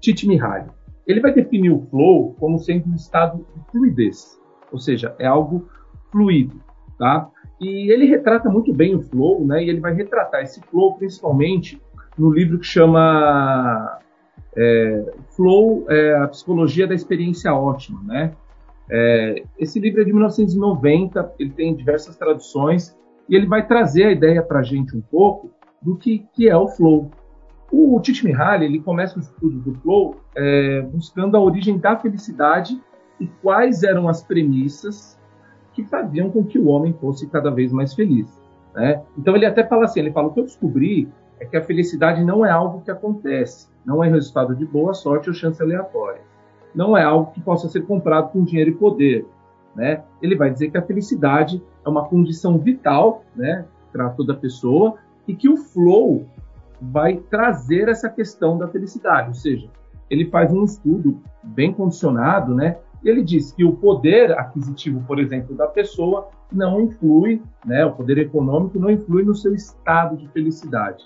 Csikszentmihalyi 0.00 0.77
ele 1.08 1.20
vai 1.20 1.32
definir 1.32 1.70
o 1.70 1.80
flow 1.90 2.36
como 2.38 2.58
sendo 2.58 2.90
um 2.90 2.94
estado 2.94 3.38
de 3.56 3.70
fluidez, 3.70 4.38
ou 4.70 4.78
seja, 4.78 5.16
é 5.18 5.26
algo 5.26 5.66
fluido, 6.12 6.60
tá? 6.98 7.30
E 7.58 7.90
ele 7.90 8.04
retrata 8.04 8.50
muito 8.50 8.72
bem 8.72 8.94
o 8.94 9.02
flow, 9.02 9.44
né? 9.44 9.64
E 9.64 9.70
ele 9.70 9.80
vai 9.80 9.94
retratar 9.94 10.42
esse 10.42 10.60
flow 10.62 10.94
principalmente 10.96 11.80
no 12.16 12.30
livro 12.30 12.58
que 12.58 12.66
chama 12.66 13.98
é, 14.56 15.12
Flow, 15.30 15.86
é, 15.88 16.16
a 16.16 16.28
psicologia 16.28 16.86
da 16.86 16.94
experiência 16.94 17.54
ótima, 17.54 18.02
né? 18.04 18.32
É, 18.90 19.42
esse 19.58 19.78
livro 19.78 20.00
é 20.00 20.04
de 20.04 20.12
1990, 20.12 21.34
ele 21.38 21.50
tem 21.50 21.74
diversas 21.74 22.16
traduções 22.16 22.96
e 23.28 23.36
ele 23.36 23.46
vai 23.46 23.66
trazer 23.66 24.04
a 24.04 24.12
ideia 24.12 24.42
para 24.42 24.60
a 24.60 24.62
gente 24.62 24.96
um 24.96 25.00
pouco 25.00 25.50
do 25.80 25.96
que, 25.96 26.26
que 26.32 26.48
é 26.48 26.56
o 26.56 26.68
flow, 26.68 27.10
o 27.70 28.00
Csikszentmihalyi 28.00 28.64
ele 28.64 28.80
começa 28.80 29.18
o 29.18 29.20
estudo 29.20 29.58
do 29.58 29.74
flow 29.80 30.16
é, 30.34 30.82
buscando 30.82 31.36
a 31.36 31.40
origem 31.40 31.78
da 31.78 31.96
felicidade 31.96 32.80
e 33.20 33.26
quais 33.42 33.82
eram 33.82 34.08
as 34.08 34.22
premissas 34.22 35.18
que 35.74 35.84
faziam 35.84 36.30
com 36.30 36.44
que 36.44 36.58
o 36.58 36.68
homem 36.68 36.92
fosse 36.94 37.26
cada 37.28 37.50
vez 37.50 37.72
mais 37.72 37.94
feliz. 37.94 38.40
Né? 38.74 39.02
Então 39.16 39.36
ele 39.36 39.46
até 39.46 39.64
fala 39.64 39.84
assim, 39.84 40.00
ele 40.00 40.12
fala 40.12 40.28
o 40.28 40.32
que 40.32 40.40
eu 40.40 40.44
descobri 40.44 41.08
é 41.40 41.44
que 41.44 41.56
a 41.56 41.62
felicidade 41.62 42.24
não 42.24 42.44
é 42.44 42.50
algo 42.50 42.80
que 42.80 42.90
acontece, 42.90 43.68
não 43.84 44.02
é 44.02 44.08
resultado 44.08 44.56
de 44.56 44.64
boa 44.64 44.94
sorte 44.94 45.28
ou 45.28 45.34
chance 45.34 45.62
aleatória, 45.62 46.20
não 46.74 46.96
é 46.96 47.02
algo 47.04 47.32
que 47.32 47.40
possa 47.40 47.68
ser 47.68 47.82
comprado 47.82 48.32
com 48.32 48.42
dinheiro 48.42 48.70
e 48.70 48.74
poder. 48.74 49.26
Né? 49.74 50.02
Ele 50.20 50.34
vai 50.34 50.50
dizer 50.50 50.70
que 50.70 50.78
a 50.78 50.82
felicidade 50.82 51.62
é 51.84 51.88
uma 51.88 52.06
condição 52.06 52.58
vital 52.58 53.22
né, 53.36 53.64
para 53.92 54.08
toda 54.10 54.34
pessoa 54.34 54.96
e 55.26 55.34
que 55.34 55.48
o 55.48 55.56
flow 55.56 56.26
vai 56.80 57.16
trazer 57.16 57.88
essa 57.88 58.08
questão 58.08 58.56
da 58.56 58.68
felicidade, 58.68 59.28
ou 59.28 59.34
seja, 59.34 59.68
ele 60.10 60.30
faz 60.30 60.52
um 60.52 60.64
estudo 60.64 61.20
bem 61.42 61.72
condicionado, 61.72 62.54
né? 62.54 62.78
E 63.02 63.08
ele 63.08 63.22
diz 63.22 63.52
que 63.52 63.64
o 63.64 63.72
poder 63.72 64.32
aquisitivo, 64.38 65.02
por 65.06 65.18
exemplo, 65.18 65.54
da 65.54 65.66
pessoa 65.66 66.28
não 66.52 66.80
influi, 66.80 67.42
né? 67.64 67.84
O 67.84 67.92
poder 67.92 68.18
econômico 68.18 68.78
não 68.78 68.90
influi 68.90 69.22
no 69.22 69.34
seu 69.34 69.54
estado 69.54 70.16
de 70.16 70.28
felicidade, 70.28 71.04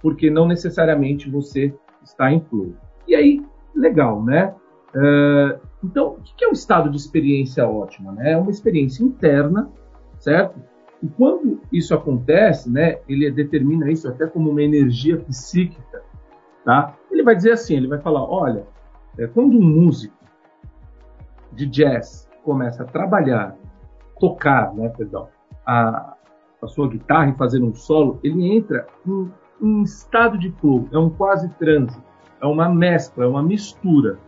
porque 0.00 0.28
não 0.30 0.46
necessariamente 0.46 1.30
você 1.30 1.74
está 2.02 2.30
em 2.30 2.40
flow. 2.40 2.74
E 3.06 3.14
aí, 3.14 3.44
legal, 3.74 4.22
né? 4.22 4.54
Uh, 4.94 5.58
então, 5.82 6.12
o 6.12 6.20
que 6.22 6.44
é 6.44 6.48
um 6.48 6.52
estado 6.52 6.90
de 6.90 6.96
experiência 6.96 7.66
ótima? 7.68 8.12
Né? 8.12 8.32
É 8.32 8.36
uma 8.36 8.50
experiência 8.50 9.02
interna, 9.02 9.70
certo? 10.18 10.60
E 11.04 11.08
quando 11.18 11.60
isso 11.70 11.94
acontece, 11.94 12.70
né, 12.70 12.98
ele 13.06 13.30
determina 13.30 13.90
isso 13.90 14.08
até 14.08 14.26
como 14.26 14.50
uma 14.50 14.62
energia 14.62 15.18
psíquica, 15.18 16.02
tá? 16.64 16.94
Ele 17.10 17.22
vai 17.22 17.36
dizer 17.36 17.52
assim, 17.52 17.76
ele 17.76 17.88
vai 17.88 17.98
falar, 18.00 18.24
olha, 18.24 18.66
é, 19.18 19.26
quando 19.26 19.54
um 19.54 19.62
músico 19.62 20.16
de 21.52 21.66
jazz 21.66 22.26
começa 22.42 22.84
a 22.84 22.86
trabalhar, 22.86 23.54
tocar, 24.18 24.72
né, 24.72 24.88
perdão, 24.88 25.28
a, 25.66 26.16
a 26.62 26.66
sua 26.68 26.88
guitarra 26.88 27.28
e 27.28 27.34
fazer 27.34 27.62
um 27.62 27.74
solo, 27.74 28.18
ele 28.24 28.56
entra 28.56 28.86
em 29.06 29.30
um 29.60 29.82
estado 29.82 30.38
de 30.38 30.50
flow, 30.52 30.88
é 30.90 30.96
um 30.96 31.10
quase 31.10 31.50
transe, 31.56 32.00
é 32.40 32.46
uma 32.46 32.70
mescla, 32.70 33.24
é 33.24 33.28
uma 33.28 33.42
mistura, 33.42 34.18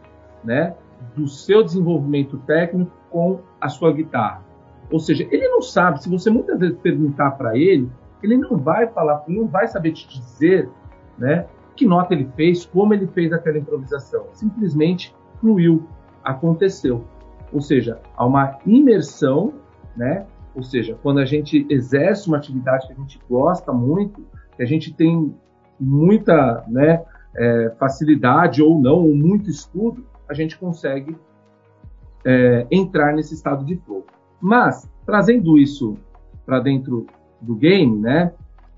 né, 0.45 0.77
do 1.15 1.27
seu 1.27 1.63
desenvolvimento 1.63 2.37
técnico 2.41 2.93
com 3.09 3.41
a 3.59 3.71
sua 3.71 3.95
guitarra. 3.95 4.46
Ou 4.91 5.01
seja, 5.01 5.27
ele 5.31 5.49
não 5.49 5.61
sabe, 5.61 6.03
se 6.03 6.09
você 6.09 6.31
muitas 6.31 6.59
vezes 6.59 6.79
perguntar 6.79 7.33
para 7.33 7.57
ele, 7.57 7.91
ele 8.23 8.37
não 8.37 8.57
vai 8.57 8.87
falar, 8.87 9.25
não 9.29 9.47
vai 9.47 9.67
saber 9.67 9.93
te 9.93 10.09
dizer, 10.09 10.69
né, 11.19 11.47
que 11.75 11.87
nota 11.87 12.15
ele 12.15 12.29
fez, 12.37 12.65
como 12.65 12.95
ele 12.95 13.07
fez 13.09 13.33
aquela 13.33 13.59
improvisação. 13.59 14.27
Simplesmente 14.33 15.15
fluiu, 15.41 15.87
aconteceu. 16.25 17.05
Ou 17.53 17.61
seja, 17.61 18.01
há 18.17 18.25
uma 18.25 18.59
imersão, 18.67 19.55
né? 19.97 20.27
Ou 20.55 20.63
seja, 20.63 20.99
quando 21.03 21.21
a 21.21 21.25
gente 21.25 21.67
exerce 21.69 22.29
uma 22.29 22.39
atividade 22.39 22.87
que 22.87 22.93
a 22.93 22.97
gente 22.97 23.21
gosta 23.29 23.73
muito, 23.73 24.25
que 24.57 24.63
a 24.63 24.67
gente 24.67 24.93
tem 24.93 25.35
muita, 25.79 26.65
né, 26.67 27.05
é, 27.37 27.75
facilidade 27.79 28.63
ou 28.63 28.81
não, 28.81 29.07
ou 29.07 29.15
muito 29.15 29.51
estudo, 29.51 30.07
a 30.27 30.33
gente 30.33 30.59
consegue 30.59 31.17
é, 32.25 32.67
entrar 32.71 33.15
nesse 33.15 33.35
estado 33.35 33.65
de 33.65 33.77
flow. 33.77 34.05
Mas, 34.41 34.91
trazendo 35.05 35.59
isso 35.59 35.97
para 36.45 36.61
dentro 36.61 37.07
do 37.41 37.55
game, 37.55 37.99
né, 37.99 38.33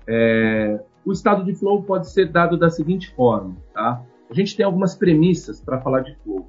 é, 0.07 0.81
o 1.05 1.11
estado 1.11 1.43
de 1.43 1.53
flow 1.55 1.83
pode 1.83 2.09
ser 2.09 2.31
dado 2.31 2.57
da 2.57 2.69
seguinte 2.69 3.13
forma, 3.15 3.55
tá? 3.73 4.01
A 4.29 4.33
gente 4.33 4.55
tem 4.55 4.65
algumas 4.65 4.95
premissas 4.95 5.59
para 5.59 5.79
falar 5.81 6.01
de 6.01 6.15
flow. 6.17 6.47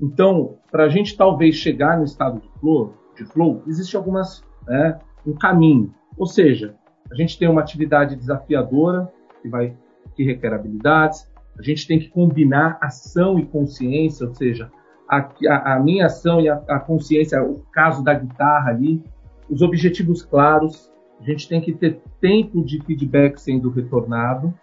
Então, 0.00 0.56
para 0.70 0.84
a 0.84 0.88
gente 0.88 1.16
talvez 1.16 1.56
chegar 1.56 1.98
no 1.98 2.04
estado 2.04 2.40
de 2.40 2.48
flow, 2.60 2.94
de 3.16 3.24
flow 3.24 3.62
existe 3.66 3.96
algumas 3.96 4.44
né, 4.66 4.98
um 5.26 5.34
caminho. 5.34 5.92
Ou 6.16 6.26
seja, 6.26 6.74
a 7.10 7.14
gente 7.14 7.38
tem 7.38 7.48
uma 7.48 7.60
atividade 7.60 8.16
desafiadora 8.16 9.12
que 9.42 9.48
vai 9.48 9.76
que 10.14 10.24
requer 10.24 10.52
habilidades. 10.52 11.30
A 11.58 11.62
gente 11.62 11.86
tem 11.86 11.98
que 11.98 12.08
combinar 12.08 12.78
ação 12.80 13.38
e 13.38 13.46
consciência, 13.46 14.26
ou 14.26 14.34
seja, 14.34 14.70
a, 15.08 15.28
a, 15.48 15.74
a 15.74 15.80
minha 15.80 16.06
ação 16.06 16.40
e 16.40 16.48
a, 16.48 16.56
a 16.68 16.78
consciência, 16.78 17.42
o 17.42 17.60
caso 17.72 18.02
da 18.04 18.14
guitarra 18.14 18.70
ali, 18.70 19.02
os 19.48 19.62
objetivos 19.62 20.22
claros. 20.22 20.92
A 21.20 21.24
gente 21.24 21.48
tem 21.48 21.60
que 21.60 21.72
ter 21.72 22.00
tempo 22.20 22.64
de 22.64 22.80
feedback 22.84 23.38
sendo 23.38 23.70
retornado, 23.70 24.54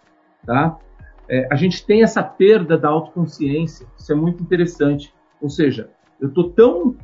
tá? 0.46 0.78
É, 1.28 1.46
a 1.50 1.56
gente 1.56 1.84
tem 1.84 2.02
essa 2.02 2.22
perda 2.22 2.78
da 2.78 2.88
autoconsciência, 2.88 3.86
isso 3.98 4.12
é 4.12 4.14
muito 4.14 4.42
interessante. 4.42 5.12
Ou 5.40 5.50
seja, 5.50 5.90
eu 6.20 6.28
estou 6.28 6.50
tão 6.50 6.96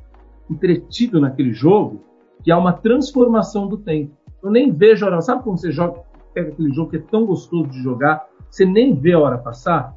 entretido 0.48 1.20
naquele 1.20 1.52
jogo 1.52 2.04
que 2.42 2.50
há 2.50 2.56
uma 2.56 2.72
transformação 2.72 3.68
do 3.68 3.76
tempo. 3.76 4.16
Eu 4.42 4.50
nem 4.50 4.72
vejo 4.72 5.04
a 5.04 5.08
hora. 5.08 5.20
Sabe 5.20 5.42
como 5.42 5.58
você 5.58 5.70
joga, 5.70 6.02
pega 6.32 6.50
aquele 6.50 6.72
jogo 6.72 6.90
que 6.90 6.96
é 6.96 7.00
tão 7.00 7.26
gostoso 7.26 7.68
de 7.68 7.82
jogar, 7.82 8.26
você 8.50 8.64
nem 8.64 8.94
vê 8.94 9.12
a 9.12 9.18
hora 9.18 9.38
passar? 9.38 9.94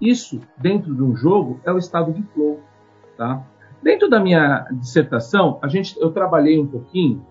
Isso, 0.00 0.40
dentro 0.58 0.94
de 0.94 1.02
um 1.02 1.16
jogo, 1.16 1.60
é 1.64 1.72
o 1.72 1.78
estado 1.78 2.12
de 2.12 2.22
flow. 2.34 2.60
Tá? 3.16 3.42
Dentro 3.82 4.08
da 4.08 4.20
minha 4.20 4.66
dissertação, 4.72 5.58
a 5.60 5.68
gente, 5.68 5.98
eu 6.00 6.10
trabalhei 6.10 6.58
um 6.58 6.66
pouquinho 6.66 7.24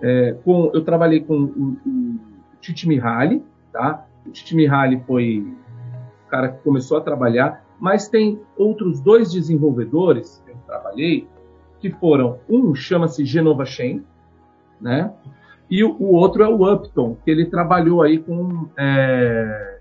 é, 0.00 0.36
com, 0.44 0.70
eu 0.72 0.84
trabalhei 0.84 1.20
com 1.20 1.34
o, 1.34 1.76
o 1.86 2.18
Titi 2.60 2.88
Mihaly, 2.88 3.44
tá? 3.72 4.06
O 4.26 4.30
Titi 4.30 4.54
Mihaly 4.54 5.02
foi 5.06 5.40
o 6.26 6.30
cara 6.30 6.48
que 6.48 6.62
começou 6.62 6.98
a 6.98 7.00
trabalhar, 7.00 7.64
mas 7.78 8.08
tem 8.08 8.40
outros 8.56 9.00
dois 9.00 9.32
desenvolvedores 9.32 10.42
que 10.44 10.52
eu 10.52 10.56
trabalhei 10.66 11.28
que 11.80 11.90
foram 11.90 12.38
um 12.48 12.74
chama-se 12.74 13.24
Genova 13.24 13.64
Chain, 13.64 14.04
né? 14.80 15.12
E 15.70 15.84
o, 15.84 15.94
o, 15.98 16.14
outro 16.14 16.42
é 16.42 16.48
o 16.48 16.72
Upton, 16.72 17.16
que 17.24 17.30
ele 17.30 17.46
trabalhou 17.46 18.02
aí 18.02 18.18
com 18.18 18.68
é, 18.76 19.77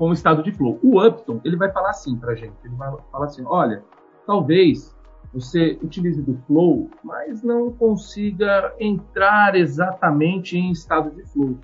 com 0.00 0.08
o 0.08 0.12
estado 0.14 0.42
de 0.42 0.50
flow. 0.50 0.80
O 0.82 0.98
Upton 0.98 1.42
ele 1.44 1.56
vai 1.56 1.70
falar 1.70 1.90
assim 1.90 2.16
para 2.16 2.34
gente, 2.34 2.54
ele 2.64 2.74
vai 2.74 2.90
falar 3.12 3.26
assim, 3.26 3.44
olha, 3.44 3.84
talvez 4.26 4.96
você 5.30 5.78
utilize 5.82 6.22
do 6.22 6.38
flow, 6.46 6.88
mas 7.04 7.42
não 7.42 7.70
consiga 7.70 8.74
entrar 8.80 9.54
exatamente 9.54 10.56
em 10.56 10.70
estado 10.70 11.10
de 11.10 11.22
flow, 11.30 11.58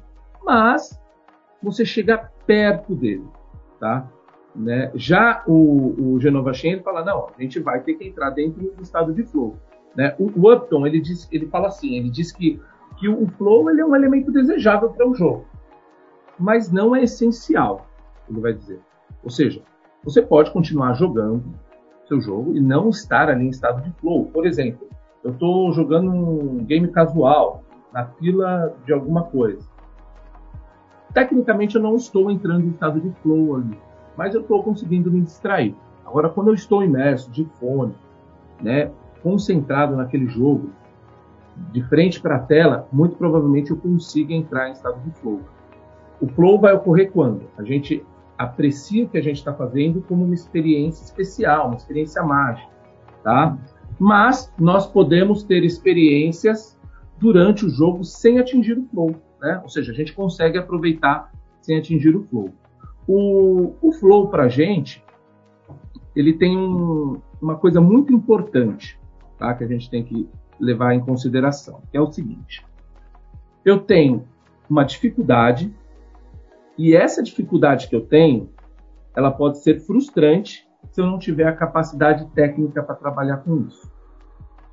mas 0.45 1.01
você 1.63 1.83
chega 1.83 2.31
perto 2.47 2.95
dele, 2.95 3.25
tá? 3.81 4.07
Né? 4.55 4.91
Já 4.95 5.43
o, 5.47 6.13
o 6.15 6.21
Genova 6.21 6.53
ele 6.63 6.83
fala 6.83 7.03
não, 7.03 7.29
a 7.35 7.41
gente 7.41 7.59
vai 7.59 7.81
ter 7.81 7.95
que 7.95 8.07
entrar 8.07 8.29
dentro 8.31 8.71
do 8.71 8.83
estado 8.83 9.15
de 9.15 9.23
flow. 9.23 9.57
Né? 9.97 10.15
O, 10.19 10.25
o 10.39 10.53
Upton 10.53 10.87
ele 10.87 11.01
diz, 11.01 11.27
ele 11.33 11.47
fala 11.47 11.69
assim, 11.69 11.97
ele 11.97 12.11
diz 12.11 12.33
que 12.33 12.61
que 12.99 13.09
o 13.09 13.27
flow 13.29 13.71
ele 13.71 13.81
é 13.81 13.85
um 13.87 13.97
elemento 13.97 14.31
desejável 14.31 14.91
para 14.91 15.09
o 15.09 15.15
jogo, 15.15 15.47
mas 16.39 16.71
não 16.71 16.95
é 16.97 17.03
essencial, 17.03 17.87
ele 18.29 18.41
vai 18.41 18.53
dizer. 18.53 18.81
Ou 19.23 19.31
seja, 19.31 19.63
você 20.05 20.23
pode 20.23 20.51
continuar 20.51 20.95
jogando 20.95 21.45
seu 22.07 22.21
jogo 22.21 22.55
e 22.57 22.61
não 22.61 22.89
estar 22.91 23.29
ali 23.29 23.47
em 23.47 23.51
estado 23.51 23.83
de 23.83 23.91
flow. 24.01 24.27
Por 24.27 24.47
exemplo, 24.47 24.87
eu 25.25 25.33
estou 25.33 25.73
jogando 25.73 26.11
um 26.11 26.65
game 26.65 26.89
casual 26.89 27.63
na 27.93 28.07
fila 28.07 28.75
de 28.85 28.93
alguma 28.93 29.25
coisa. 29.25 29.67
Tecnicamente 31.13 31.77
eu 31.77 31.83
não 31.83 31.97
estou 31.97 32.31
entrando 32.31 32.67
em 32.67 32.71
estado 32.71 33.01
de 33.01 33.11
flow 33.23 33.57
ali 33.57 33.79
mas 34.17 34.35
eu 34.35 34.41
estou 34.41 34.63
conseguindo 34.63 35.11
me 35.11 35.21
distrair. 35.21 35.75
Agora, 36.05 36.29
quando 36.29 36.49
eu 36.49 36.55
estou 36.55 36.83
imerso 36.83 37.31
de 37.31 37.45
fone, 37.61 37.95
né, 38.63 38.91
concentrado 39.23 39.95
naquele 39.97 40.27
jogo, 40.27 40.71
de 41.73 41.83
frente 41.85 42.21
para 42.21 42.37
a 42.37 42.41
tela, 42.41 42.89
muito 42.93 43.17
provavelmente 43.17 43.71
eu 43.71 43.77
consiga 43.77 44.33
entrar 44.33 44.69
em 44.69 44.73
estado 44.73 45.01
de 45.01 45.11
flow. 45.21 45.41
O 46.21 46.29
flow 46.29 46.59
vai 46.59 46.73
ocorrer 46.75 47.11
quando 47.11 47.43
a 47.59 47.63
gente 47.63 48.05
aprecia 48.39 49.05
o 49.05 49.09
que 49.09 49.19
a 49.19 49.23
gente 49.23 49.37
está 49.37 49.53
fazendo 49.53 50.03
como 50.03 50.25
uma 50.25 50.35
experiência 50.35 51.05
especial, 51.05 51.69
uma 51.69 51.77
experiência 51.77 52.23
mágica, 52.23 52.71
tá? 53.23 53.57
Mas 53.99 54.53
nós 54.59 54.87
podemos 54.87 55.43
ter 55.43 55.65
experiências 55.65 56.79
durante 57.19 57.65
o 57.65 57.71
jogo 57.71 58.05
sem 58.05 58.39
atingir 58.39 58.79
o 58.79 58.87
flow, 58.89 59.17
né? 59.41 59.61
Ou 59.63 59.69
seja, 59.69 59.93
a 59.93 59.95
gente 59.95 60.13
consegue 60.13 60.59
aproveitar 60.59 61.33
sem 61.63 61.79
atingir 61.79 62.15
o 62.15 62.23
flow. 62.25 62.53
O, 63.09 63.75
o 63.81 63.93
flow 63.93 64.29
para 64.29 64.45
a 64.45 64.49
gente, 64.49 65.03
ele 66.15 66.33
tem 66.33 66.57
um, 66.57 67.21
uma 67.41 67.57
coisa 67.57 67.81
muito 67.81 68.13
importante 68.13 68.99
tá, 69.39 69.55
que 69.55 69.65
a 69.65 69.67
gente 69.67 69.89
tem 69.89 70.05
que 70.05 70.29
levar 70.59 70.95
em 70.95 71.01
consideração, 71.01 71.81
que 71.91 71.97
é 71.97 72.01
o 72.01 72.11
seguinte. 72.11 72.65
Eu 73.65 73.79
tenho 73.79 74.25
uma 74.69 74.85
dificuldade 74.85 75.73
e 76.79 76.95
essa 76.95 77.23
dificuldade 77.23 77.89
que 77.89 77.97
eu 77.97 78.03
tenho, 78.03 78.51
ela 79.15 79.31
pode 79.31 79.59
ser 79.59 79.81
frustrante 79.81 80.69
se 80.91 81.01
eu 81.01 81.07
não 81.07 81.19
tiver 81.19 81.47
a 81.47 81.53
capacidade 81.53 82.27
técnica 82.35 82.83
para 82.83 82.95
trabalhar 82.95 83.39
com 83.39 83.63
isso. 83.67 83.91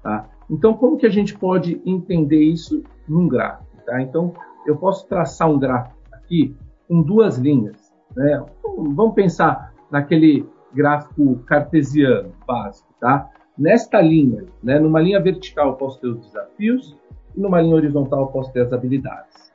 Tá? 0.02 0.30
Então, 0.50 0.74
como 0.74 0.98
que 0.98 1.06
a 1.06 1.10
gente 1.10 1.38
pode 1.38 1.82
entender 1.86 2.44
isso 2.44 2.84
num 3.08 3.28
gráfico? 3.28 3.78
Tá? 3.86 4.02
Então, 4.02 4.34
eu 4.66 4.76
posso 4.76 5.08
traçar 5.08 5.50
um 5.50 5.58
gráfico 5.58 5.98
aqui 6.12 6.56
com 6.88 7.02
duas 7.02 7.38
linhas. 7.38 7.94
Né? 8.16 8.44
Vamos 8.78 9.14
pensar 9.14 9.74
naquele 9.90 10.46
gráfico 10.74 11.38
cartesiano 11.46 12.34
básico, 12.48 12.94
tá? 13.00 13.30
Nesta 13.58 14.02
linha, 14.02 14.46
né, 14.64 14.80
numa 14.80 15.00
linha 15.00 15.22
vertical 15.22 15.70
eu 15.70 15.74
posso 15.76 16.02
ter 16.02 16.08
os 16.08 16.20
desafios 16.26 16.98
e 17.36 17.40
numa 17.40 17.62
linha 17.62 17.76
horizontal 17.76 18.22
eu 18.22 18.28
posso 18.28 18.52
ter 18.52 18.62
as 18.62 18.74
habilidades. 18.74 19.54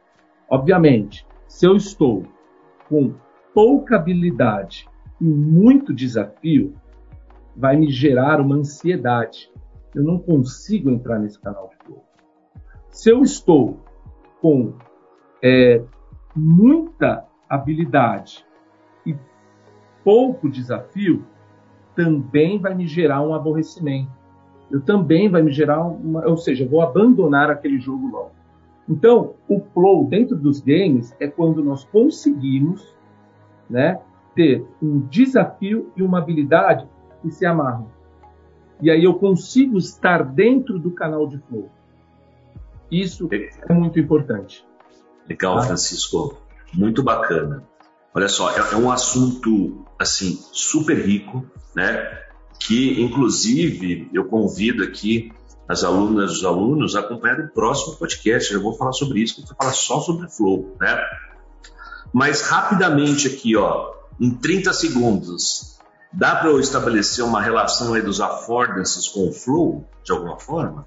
Obviamente, 0.48 1.26
se 1.48 1.66
eu 1.66 1.76
estou 1.76 2.24
com 2.88 3.14
pouca 3.54 3.96
habilidade 3.96 4.88
e 5.20 5.24
muito 5.24 5.92
desafio, 5.92 6.74
vai 7.56 7.76
me 7.76 7.90
gerar 7.90 8.40
uma 8.40 8.56
ansiedade. 8.56 9.50
Eu 9.94 10.02
não 10.02 10.18
consigo 10.18 10.90
entrar 10.90 11.18
nesse 11.18 11.38
canal 11.40 11.70
de 11.70 11.84
flow. 11.84 12.04
Se 12.90 13.10
eu 13.10 13.22
estou 13.22 13.80
com 14.40 14.74
é, 15.42 15.82
muita 16.36 17.24
habilidade 17.48 18.46
pouco 20.08 20.48
desafio 20.48 21.22
também 21.94 22.58
vai 22.58 22.74
me 22.74 22.86
gerar 22.86 23.20
um 23.20 23.34
aborrecimento. 23.34 24.10
Eu 24.70 24.80
também 24.80 25.28
vai 25.28 25.42
me 25.42 25.52
gerar 25.52 25.82
uma, 25.82 26.26
ou 26.26 26.38
seja, 26.38 26.64
eu 26.64 26.68
vou 26.70 26.80
abandonar 26.80 27.50
aquele 27.50 27.78
jogo 27.78 28.06
logo. 28.06 28.30
Então, 28.88 29.34
o 29.46 29.60
flow 29.60 30.06
dentro 30.06 30.36
dos 30.36 30.60
games 30.60 31.14
é 31.20 31.28
quando 31.28 31.62
nós 31.62 31.84
conseguimos, 31.84 32.96
né, 33.68 34.00
ter 34.34 34.64
um 34.80 35.00
desafio 35.00 35.92
e 35.96 36.02
uma 36.02 36.18
habilidade 36.18 36.86
que 37.20 37.30
se 37.30 37.44
amarram. 37.44 37.88
E 38.80 38.90
aí 38.90 39.04
eu 39.04 39.14
consigo 39.14 39.76
estar 39.76 40.22
dentro 40.22 40.78
do 40.78 40.90
canal 40.90 41.26
de 41.26 41.38
flow. 41.38 41.68
Isso 42.90 43.28
é 43.32 43.72
muito 43.72 43.98
importante. 43.98 44.64
Legal, 45.28 45.56
tá? 45.56 45.62
Francisco. 45.62 46.38
Muito 46.72 47.02
bacana. 47.02 47.64
Olha 48.14 48.28
só, 48.28 48.50
é, 48.50 48.74
é 48.74 48.76
um 48.76 48.90
assunto 48.90 49.84
assim 49.98 50.38
super 50.52 50.96
rico, 50.96 51.44
né? 51.74 52.22
Que 52.58 53.02
inclusive 53.02 54.08
eu 54.12 54.24
convido 54.24 54.82
aqui 54.82 55.32
as 55.68 55.84
alunas 55.84 56.30
e 56.30 56.34
os 56.34 56.44
alunos 56.44 56.96
a 56.96 57.00
acompanhar 57.00 57.40
o 57.40 57.48
próximo 57.48 57.96
podcast. 57.96 58.52
Eu 58.52 58.62
vou 58.62 58.72
falar 58.72 58.92
sobre 58.92 59.20
isso, 59.20 59.44
vou 59.46 59.56
falar 59.56 59.72
só 59.72 60.00
sobre 60.00 60.28
flow, 60.28 60.74
né? 60.80 60.98
Mas 62.12 62.40
rapidamente 62.40 63.28
aqui, 63.28 63.54
ó, 63.54 63.92
em 64.18 64.30
30 64.30 64.72
segundos, 64.72 65.78
dá 66.12 66.36
para 66.36 66.48
eu 66.48 66.58
estabelecer 66.58 67.24
uma 67.24 67.42
relação 67.42 67.94
aí 67.94 68.02
dos 68.02 68.20
affordances 68.20 69.08
com 69.08 69.28
o 69.28 69.32
flow 69.32 69.84
de 70.02 70.12
alguma 70.12 70.38
forma? 70.38 70.86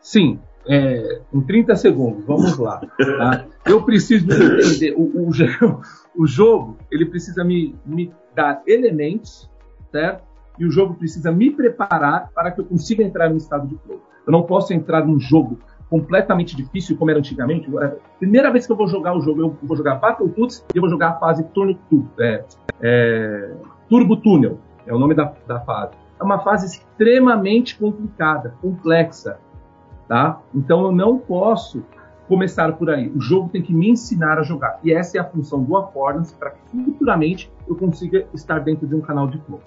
Sim, 0.00 0.40
é, 0.66 1.20
em 1.32 1.40
30 1.40 1.76
segundos, 1.76 2.24
vamos 2.24 2.56
lá. 2.58 2.80
Tá? 2.80 3.46
Eu 3.66 3.82
preciso 3.82 4.24
entender, 4.24 4.94
o, 4.96 5.02
o, 5.02 5.30
o, 6.16 6.26
jogo 6.26 6.78
ele 6.90 7.06
precisa 7.06 7.44
me, 7.44 7.74
me 7.84 8.12
dar 8.34 8.62
elementos, 8.66 9.48
certo? 9.92 10.24
E 10.58 10.64
o 10.64 10.70
jogo 10.70 10.94
precisa 10.94 11.30
me 11.30 11.50
preparar 11.50 12.30
para 12.34 12.50
que 12.50 12.60
eu 12.60 12.64
consiga 12.64 13.02
entrar 13.02 13.28
no 13.30 13.36
estado 13.36 13.66
de 13.66 13.76
flow. 13.78 14.00
Eu 14.26 14.32
não 14.32 14.42
posso 14.42 14.72
entrar 14.72 15.04
num 15.06 15.18
jogo 15.18 15.58
completamente 15.88 16.56
difícil 16.56 16.96
como 16.96 17.10
era 17.10 17.18
antigamente. 17.18 17.70
Primeira 18.18 18.50
vez 18.50 18.66
que 18.66 18.72
eu 18.72 18.76
vou 18.76 18.88
jogar 18.88 19.16
o 19.16 19.20
jogo, 19.20 19.40
eu 19.40 19.56
vou 19.62 19.76
jogar 19.76 19.96
Battletoads 19.96 20.64
e 20.74 20.78
eu 20.78 20.80
vou 20.80 20.90
jogar 20.90 21.10
a 21.10 21.14
fase 21.14 21.44
Turno, 21.54 21.78
é, 22.18 22.44
é, 22.80 23.54
Turbo 23.88 24.16
Tunnel, 24.16 24.58
é 24.84 24.92
o 24.92 24.98
nome 24.98 25.14
da, 25.14 25.32
da 25.46 25.60
fase. 25.60 25.92
É 26.18 26.24
uma 26.24 26.40
fase 26.40 26.66
extremamente 26.66 27.78
complicada, 27.78 28.54
complexa 28.60 29.38
tá? 30.08 30.40
Então 30.54 30.84
eu 30.84 30.92
não 30.92 31.18
posso 31.18 31.84
começar 32.28 32.72
por 32.72 32.90
aí. 32.90 33.08
O 33.10 33.20
jogo 33.20 33.48
tem 33.48 33.62
que 33.62 33.72
me 33.72 33.90
ensinar 33.90 34.38
a 34.38 34.42
jogar. 34.42 34.80
E 34.82 34.92
essa 34.92 35.18
é 35.18 35.20
a 35.20 35.24
função 35.24 35.62
do 35.62 35.76
Affordance 35.76 36.34
para 36.34 36.50
que 36.50 36.60
futuramente 36.84 37.52
eu 37.68 37.76
consiga 37.76 38.26
estar 38.34 38.60
dentro 38.60 38.86
de 38.86 38.94
um 38.94 39.00
canal 39.00 39.28
de 39.28 39.38
flow. 39.42 39.60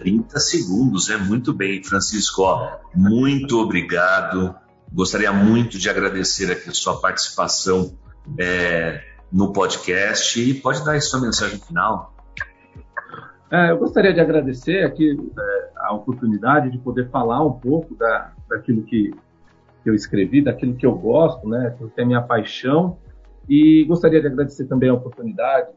30 0.00 0.40
segundos, 0.40 1.10
é 1.10 1.18
muito 1.18 1.52
bem, 1.52 1.84
Francisco. 1.84 2.42
Ó, 2.42 2.78
muito 2.94 3.60
obrigado. 3.60 4.54
Gostaria 4.90 5.30
muito 5.30 5.78
de 5.78 5.90
agradecer 5.90 6.50
aqui 6.50 6.70
a 6.70 6.72
sua 6.72 6.98
participação 6.98 7.92
é, 8.38 9.02
no 9.30 9.52
podcast 9.52 10.40
e 10.40 10.54
pode 10.54 10.82
dar 10.84 10.92
aí 10.92 11.00
sua 11.02 11.20
mensagem 11.20 11.60
final. 11.60 12.14
É, 13.52 13.72
eu 13.72 13.78
gostaria 13.78 14.14
de 14.14 14.20
agradecer 14.20 14.84
aqui 14.84 15.18
é, 15.38 15.70
a 15.76 15.92
oportunidade 15.92 16.70
de 16.70 16.78
poder 16.78 17.10
falar 17.10 17.44
um 17.44 17.52
pouco 17.52 17.94
da, 17.94 18.32
daquilo 18.48 18.82
que, 18.84 19.10
que 19.82 19.90
eu 19.90 19.94
escrevi, 19.94 20.42
daquilo 20.42 20.74
que 20.74 20.86
eu 20.86 20.94
gosto, 20.94 21.46
né, 21.46 21.76
que 21.94 22.00
é 22.00 22.04
minha 22.06 22.22
paixão. 22.22 22.96
E 23.46 23.84
gostaria 23.84 24.20
de 24.20 24.28
agradecer 24.28 24.64
também 24.64 24.88
a 24.88 24.94
oportunidade 24.94 25.68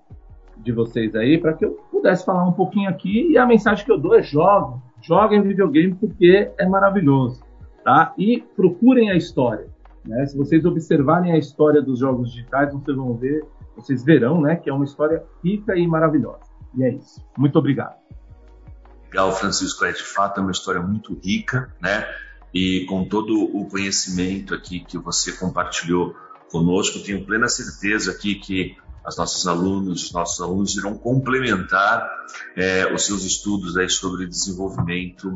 de 0.57 0.71
vocês 0.71 1.15
aí 1.15 1.37
para 1.37 1.53
que 1.53 1.65
eu 1.65 1.71
pudesse 1.91 2.25
falar 2.25 2.47
um 2.47 2.53
pouquinho 2.53 2.89
aqui. 2.89 3.31
E 3.31 3.37
a 3.37 3.45
mensagem 3.45 3.85
que 3.85 3.91
eu 3.91 3.97
dou 3.97 4.15
é 4.15 4.21
joguem, 4.21 4.81
joguem 5.01 5.41
videogame 5.41 5.95
porque 5.95 6.51
é 6.57 6.65
maravilhoso, 6.65 7.43
tá? 7.83 8.13
E 8.17 8.43
procurem 8.55 9.11
a 9.11 9.15
história. 9.15 9.67
Né? 10.05 10.25
Se 10.25 10.37
vocês 10.37 10.65
observarem 10.65 11.31
a 11.31 11.37
história 11.37 11.81
dos 11.81 11.99
jogos 11.99 12.31
digitais, 12.31 12.73
vocês 12.73 12.97
vão 12.97 13.13
ver, 13.15 13.45
vocês 13.75 14.03
verão, 14.03 14.41
né, 14.41 14.55
que 14.55 14.69
é 14.69 14.73
uma 14.73 14.85
história 14.85 15.23
rica 15.43 15.75
e 15.75 15.87
maravilhosa. 15.87 16.41
E 16.75 16.83
é 16.83 16.93
isso. 16.93 17.23
Muito 17.37 17.57
obrigado. 17.57 17.95
Legal, 19.05 19.31
Francisco. 19.31 19.85
É 19.85 19.91
de 19.91 20.03
fato 20.03 20.39
é 20.39 20.41
uma 20.41 20.51
história 20.51 20.81
muito 20.81 21.13
rica, 21.23 21.71
né? 21.79 22.07
E 22.53 22.85
com 22.87 23.05
todo 23.05 23.33
o 23.55 23.67
conhecimento 23.67 24.53
aqui 24.53 24.79
que 24.79 24.97
você 24.97 25.31
compartilhou 25.33 26.15
conosco, 26.51 26.99
tenho 26.99 27.25
plena 27.25 27.47
certeza 27.47 28.11
aqui 28.11 28.35
que 28.35 28.75
as 29.05 29.17
nossas 29.17 29.45
alunos, 29.47 30.05
os 30.05 30.11
nossos 30.11 30.41
alunos 30.41 30.75
irão 30.75 30.97
complementar 30.97 32.09
é, 32.55 32.91
os 32.93 33.05
seus 33.05 33.23
estudos 33.23 33.75
aí 33.77 33.89
sobre 33.89 34.27
desenvolvimento 34.27 35.33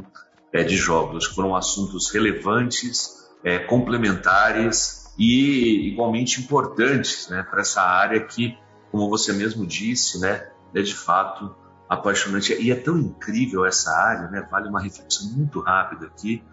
é, 0.54 0.64
de 0.64 0.76
jogos. 0.76 1.26
Foram 1.26 1.56
assuntos 1.56 2.10
relevantes, 2.10 3.30
é, 3.44 3.60
complementares 3.60 5.14
e 5.18 5.92
igualmente 5.92 6.42
importantes 6.42 7.28
né, 7.30 7.44
para 7.44 7.62
essa 7.62 7.82
área 7.82 8.24
que, 8.26 8.58
como 8.92 9.10
você 9.10 9.34
mesmo 9.34 9.66
disse, 9.66 10.20
né, 10.20 10.48
é 10.74 10.82
de 10.82 10.96
fato 10.96 11.54
apaixonante. 11.90 12.54
E 12.54 12.72
é 12.72 12.76
tão 12.76 12.98
incrível 12.98 13.66
essa 13.66 13.92
área, 13.92 14.30
né? 14.30 14.48
vale 14.50 14.70
uma 14.70 14.82
reflexão 14.82 15.30
muito 15.32 15.60
rápida 15.60 16.08
aqui, 16.08 16.44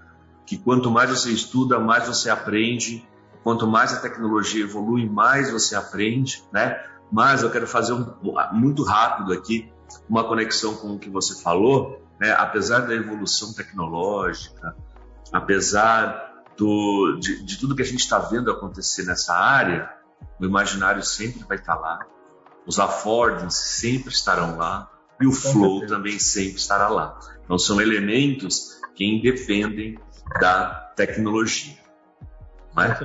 que 0.46 0.56
quanto 0.58 0.90
mais 0.90 1.10
você 1.10 1.30
estuda, 1.30 1.78
mais 1.78 2.06
você 2.06 2.30
aprende, 2.30 3.06
quanto 3.42 3.66
mais 3.66 3.92
a 3.92 4.00
tecnologia 4.00 4.62
evolui, 4.62 5.08
mais 5.08 5.50
você 5.50 5.74
aprende, 5.74 6.42
né? 6.52 6.82
Mas 7.10 7.42
eu 7.42 7.50
quero 7.50 7.66
fazer 7.66 7.92
um, 7.92 8.14
muito 8.52 8.82
rápido 8.82 9.32
aqui 9.32 9.70
uma 10.08 10.24
conexão 10.24 10.74
com 10.76 10.94
o 10.94 10.98
que 10.98 11.08
você 11.08 11.40
falou, 11.42 12.02
né? 12.18 12.32
Apesar 12.32 12.80
da 12.80 12.94
evolução 12.94 13.52
tecnológica, 13.52 14.76
apesar 15.32 16.44
do, 16.56 17.18
de, 17.20 17.44
de 17.44 17.58
tudo 17.58 17.74
que 17.74 17.82
a 17.82 17.86
gente 17.86 18.00
está 18.00 18.18
vendo 18.18 18.50
acontecer 18.50 19.04
nessa 19.04 19.34
área, 19.34 19.90
o 20.40 20.44
imaginário 20.44 21.02
sempre 21.02 21.44
vai 21.44 21.56
estar 21.56 21.76
tá 21.76 21.80
lá, 21.80 21.98
os 22.66 22.78
affordings 22.78 23.54
sempre 23.54 24.12
estarão 24.12 24.56
lá 24.56 24.90
e 25.20 25.26
o 25.26 25.32
flow 25.32 25.86
também 25.86 26.18
sempre 26.18 26.56
estará 26.56 26.88
lá. 26.88 27.18
Então 27.44 27.58
são 27.58 27.80
elementos 27.80 28.80
que 28.94 29.04
independem 29.04 29.98
da 30.40 30.92
tecnologia. 30.96 31.78
Mas 32.74 32.98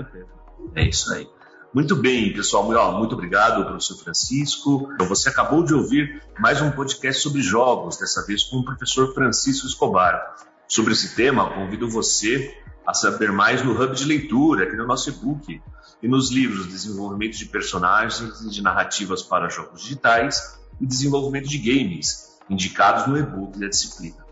é 0.75 0.83
isso 0.87 1.13
aí. 1.13 1.29
Muito 1.71 1.95
bem, 1.95 2.33
pessoal. 2.33 2.97
Muito 2.97 3.13
obrigado, 3.13 3.63
professor 3.63 3.95
Francisco. 3.97 4.89
Você 5.07 5.29
acabou 5.29 5.63
de 5.63 5.75
ouvir 5.75 6.23
mais 6.39 6.59
um 6.61 6.71
podcast 6.71 7.21
sobre 7.21 7.43
jogos, 7.43 7.95
dessa 7.95 8.25
vez 8.25 8.43
com 8.43 8.57
o 8.57 8.65
professor 8.65 9.13
Francisco 9.13 9.67
Escobar. 9.67 10.35
Sobre 10.67 10.93
esse 10.93 11.15
tema, 11.15 11.53
convido 11.53 11.87
você 11.87 12.57
a 12.87 12.93
saber 12.95 13.31
mais 13.31 13.63
no 13.63 13.79
Hub 13.79 13.95
de 13.95 14.03
Leitura, 14.03 14.63
aqui 14.63 14.75
no 14.75 14.87
nosso 14.87 15.09
e-book, 15.09 15.61
e 16.01 16.07
nos 16.07 16.31
livros 16.31 16.67
Desenvolvimento 16.67 17.37
de 17.37 17.45
Personagens 17.45 18.41
e 18.41 18.49
de 18.49 18.63
Narrativas 18.63 19.21
para 19.21 19.47
Jogos 19.47 19.83
Digitais 19.83 20.59
e 20.81 20.87
Desenvolvimento 20.87 21.47
de 21.47 21.59
Games, 21.59 22.39
indicados 22.49 23.05
no 23.05 23.15
e-book 23.15 23.59
da 23.59 23.67
disciplina. 23.67 24.25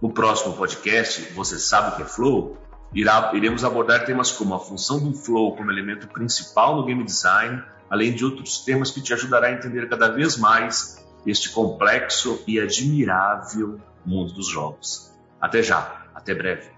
No 0.00 0.12
próximo 0.12 0.54
podcast, 0.54 1.32
Você 1.32 1.58
Sabe 1.58 1.94
o 1.94 1.96
que 1.96 2.02
é 2.02 2.06
Flow? 2.06 2.56
Irá, 2.94 3.32
iremos 3.34 3.64
abordar 3.64 4.04
temas 4.04 4.30
como 4.30 4.54
a 4.54 4.60
função 4.60 5.00
do 5.00 5.12
flow 5.12 5.56
como 5.56 5.70
elemento 5.70 6.06
principal 6.06 6.76
no 6.76 6.84
game 6.84 7.02
design, 7.02 7.60
além 7.90 8.14
de 8.14 8.24
outros 8.24 8.58
temas 8.64 8.92
que 8.92 9.02
te 9.02 9.12
ajudará 9.12 9.48
a 9.48 9.52
entender 9.52 9.88
cada 9.88 10.08
vez 10.08 10.36
mais 10.36 11.04
este 11.26 11.50
complexo 11.50 12.42
e 12.46 12.60
admirável 12.60 13.80
mundo 14.06 14.32
dos 14.32 14.48
jogos. 14.48 15.12
Até 15.40 15.60
já, 15.60 16.06
até 16.14 16.34
breve. 16.34 16.70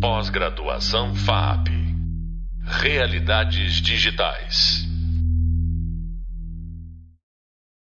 Pós-graduação 0.00 1.14
FAP 1.14 1.68
Realidades 2.64 3.74
Digitais. 3.74 4.91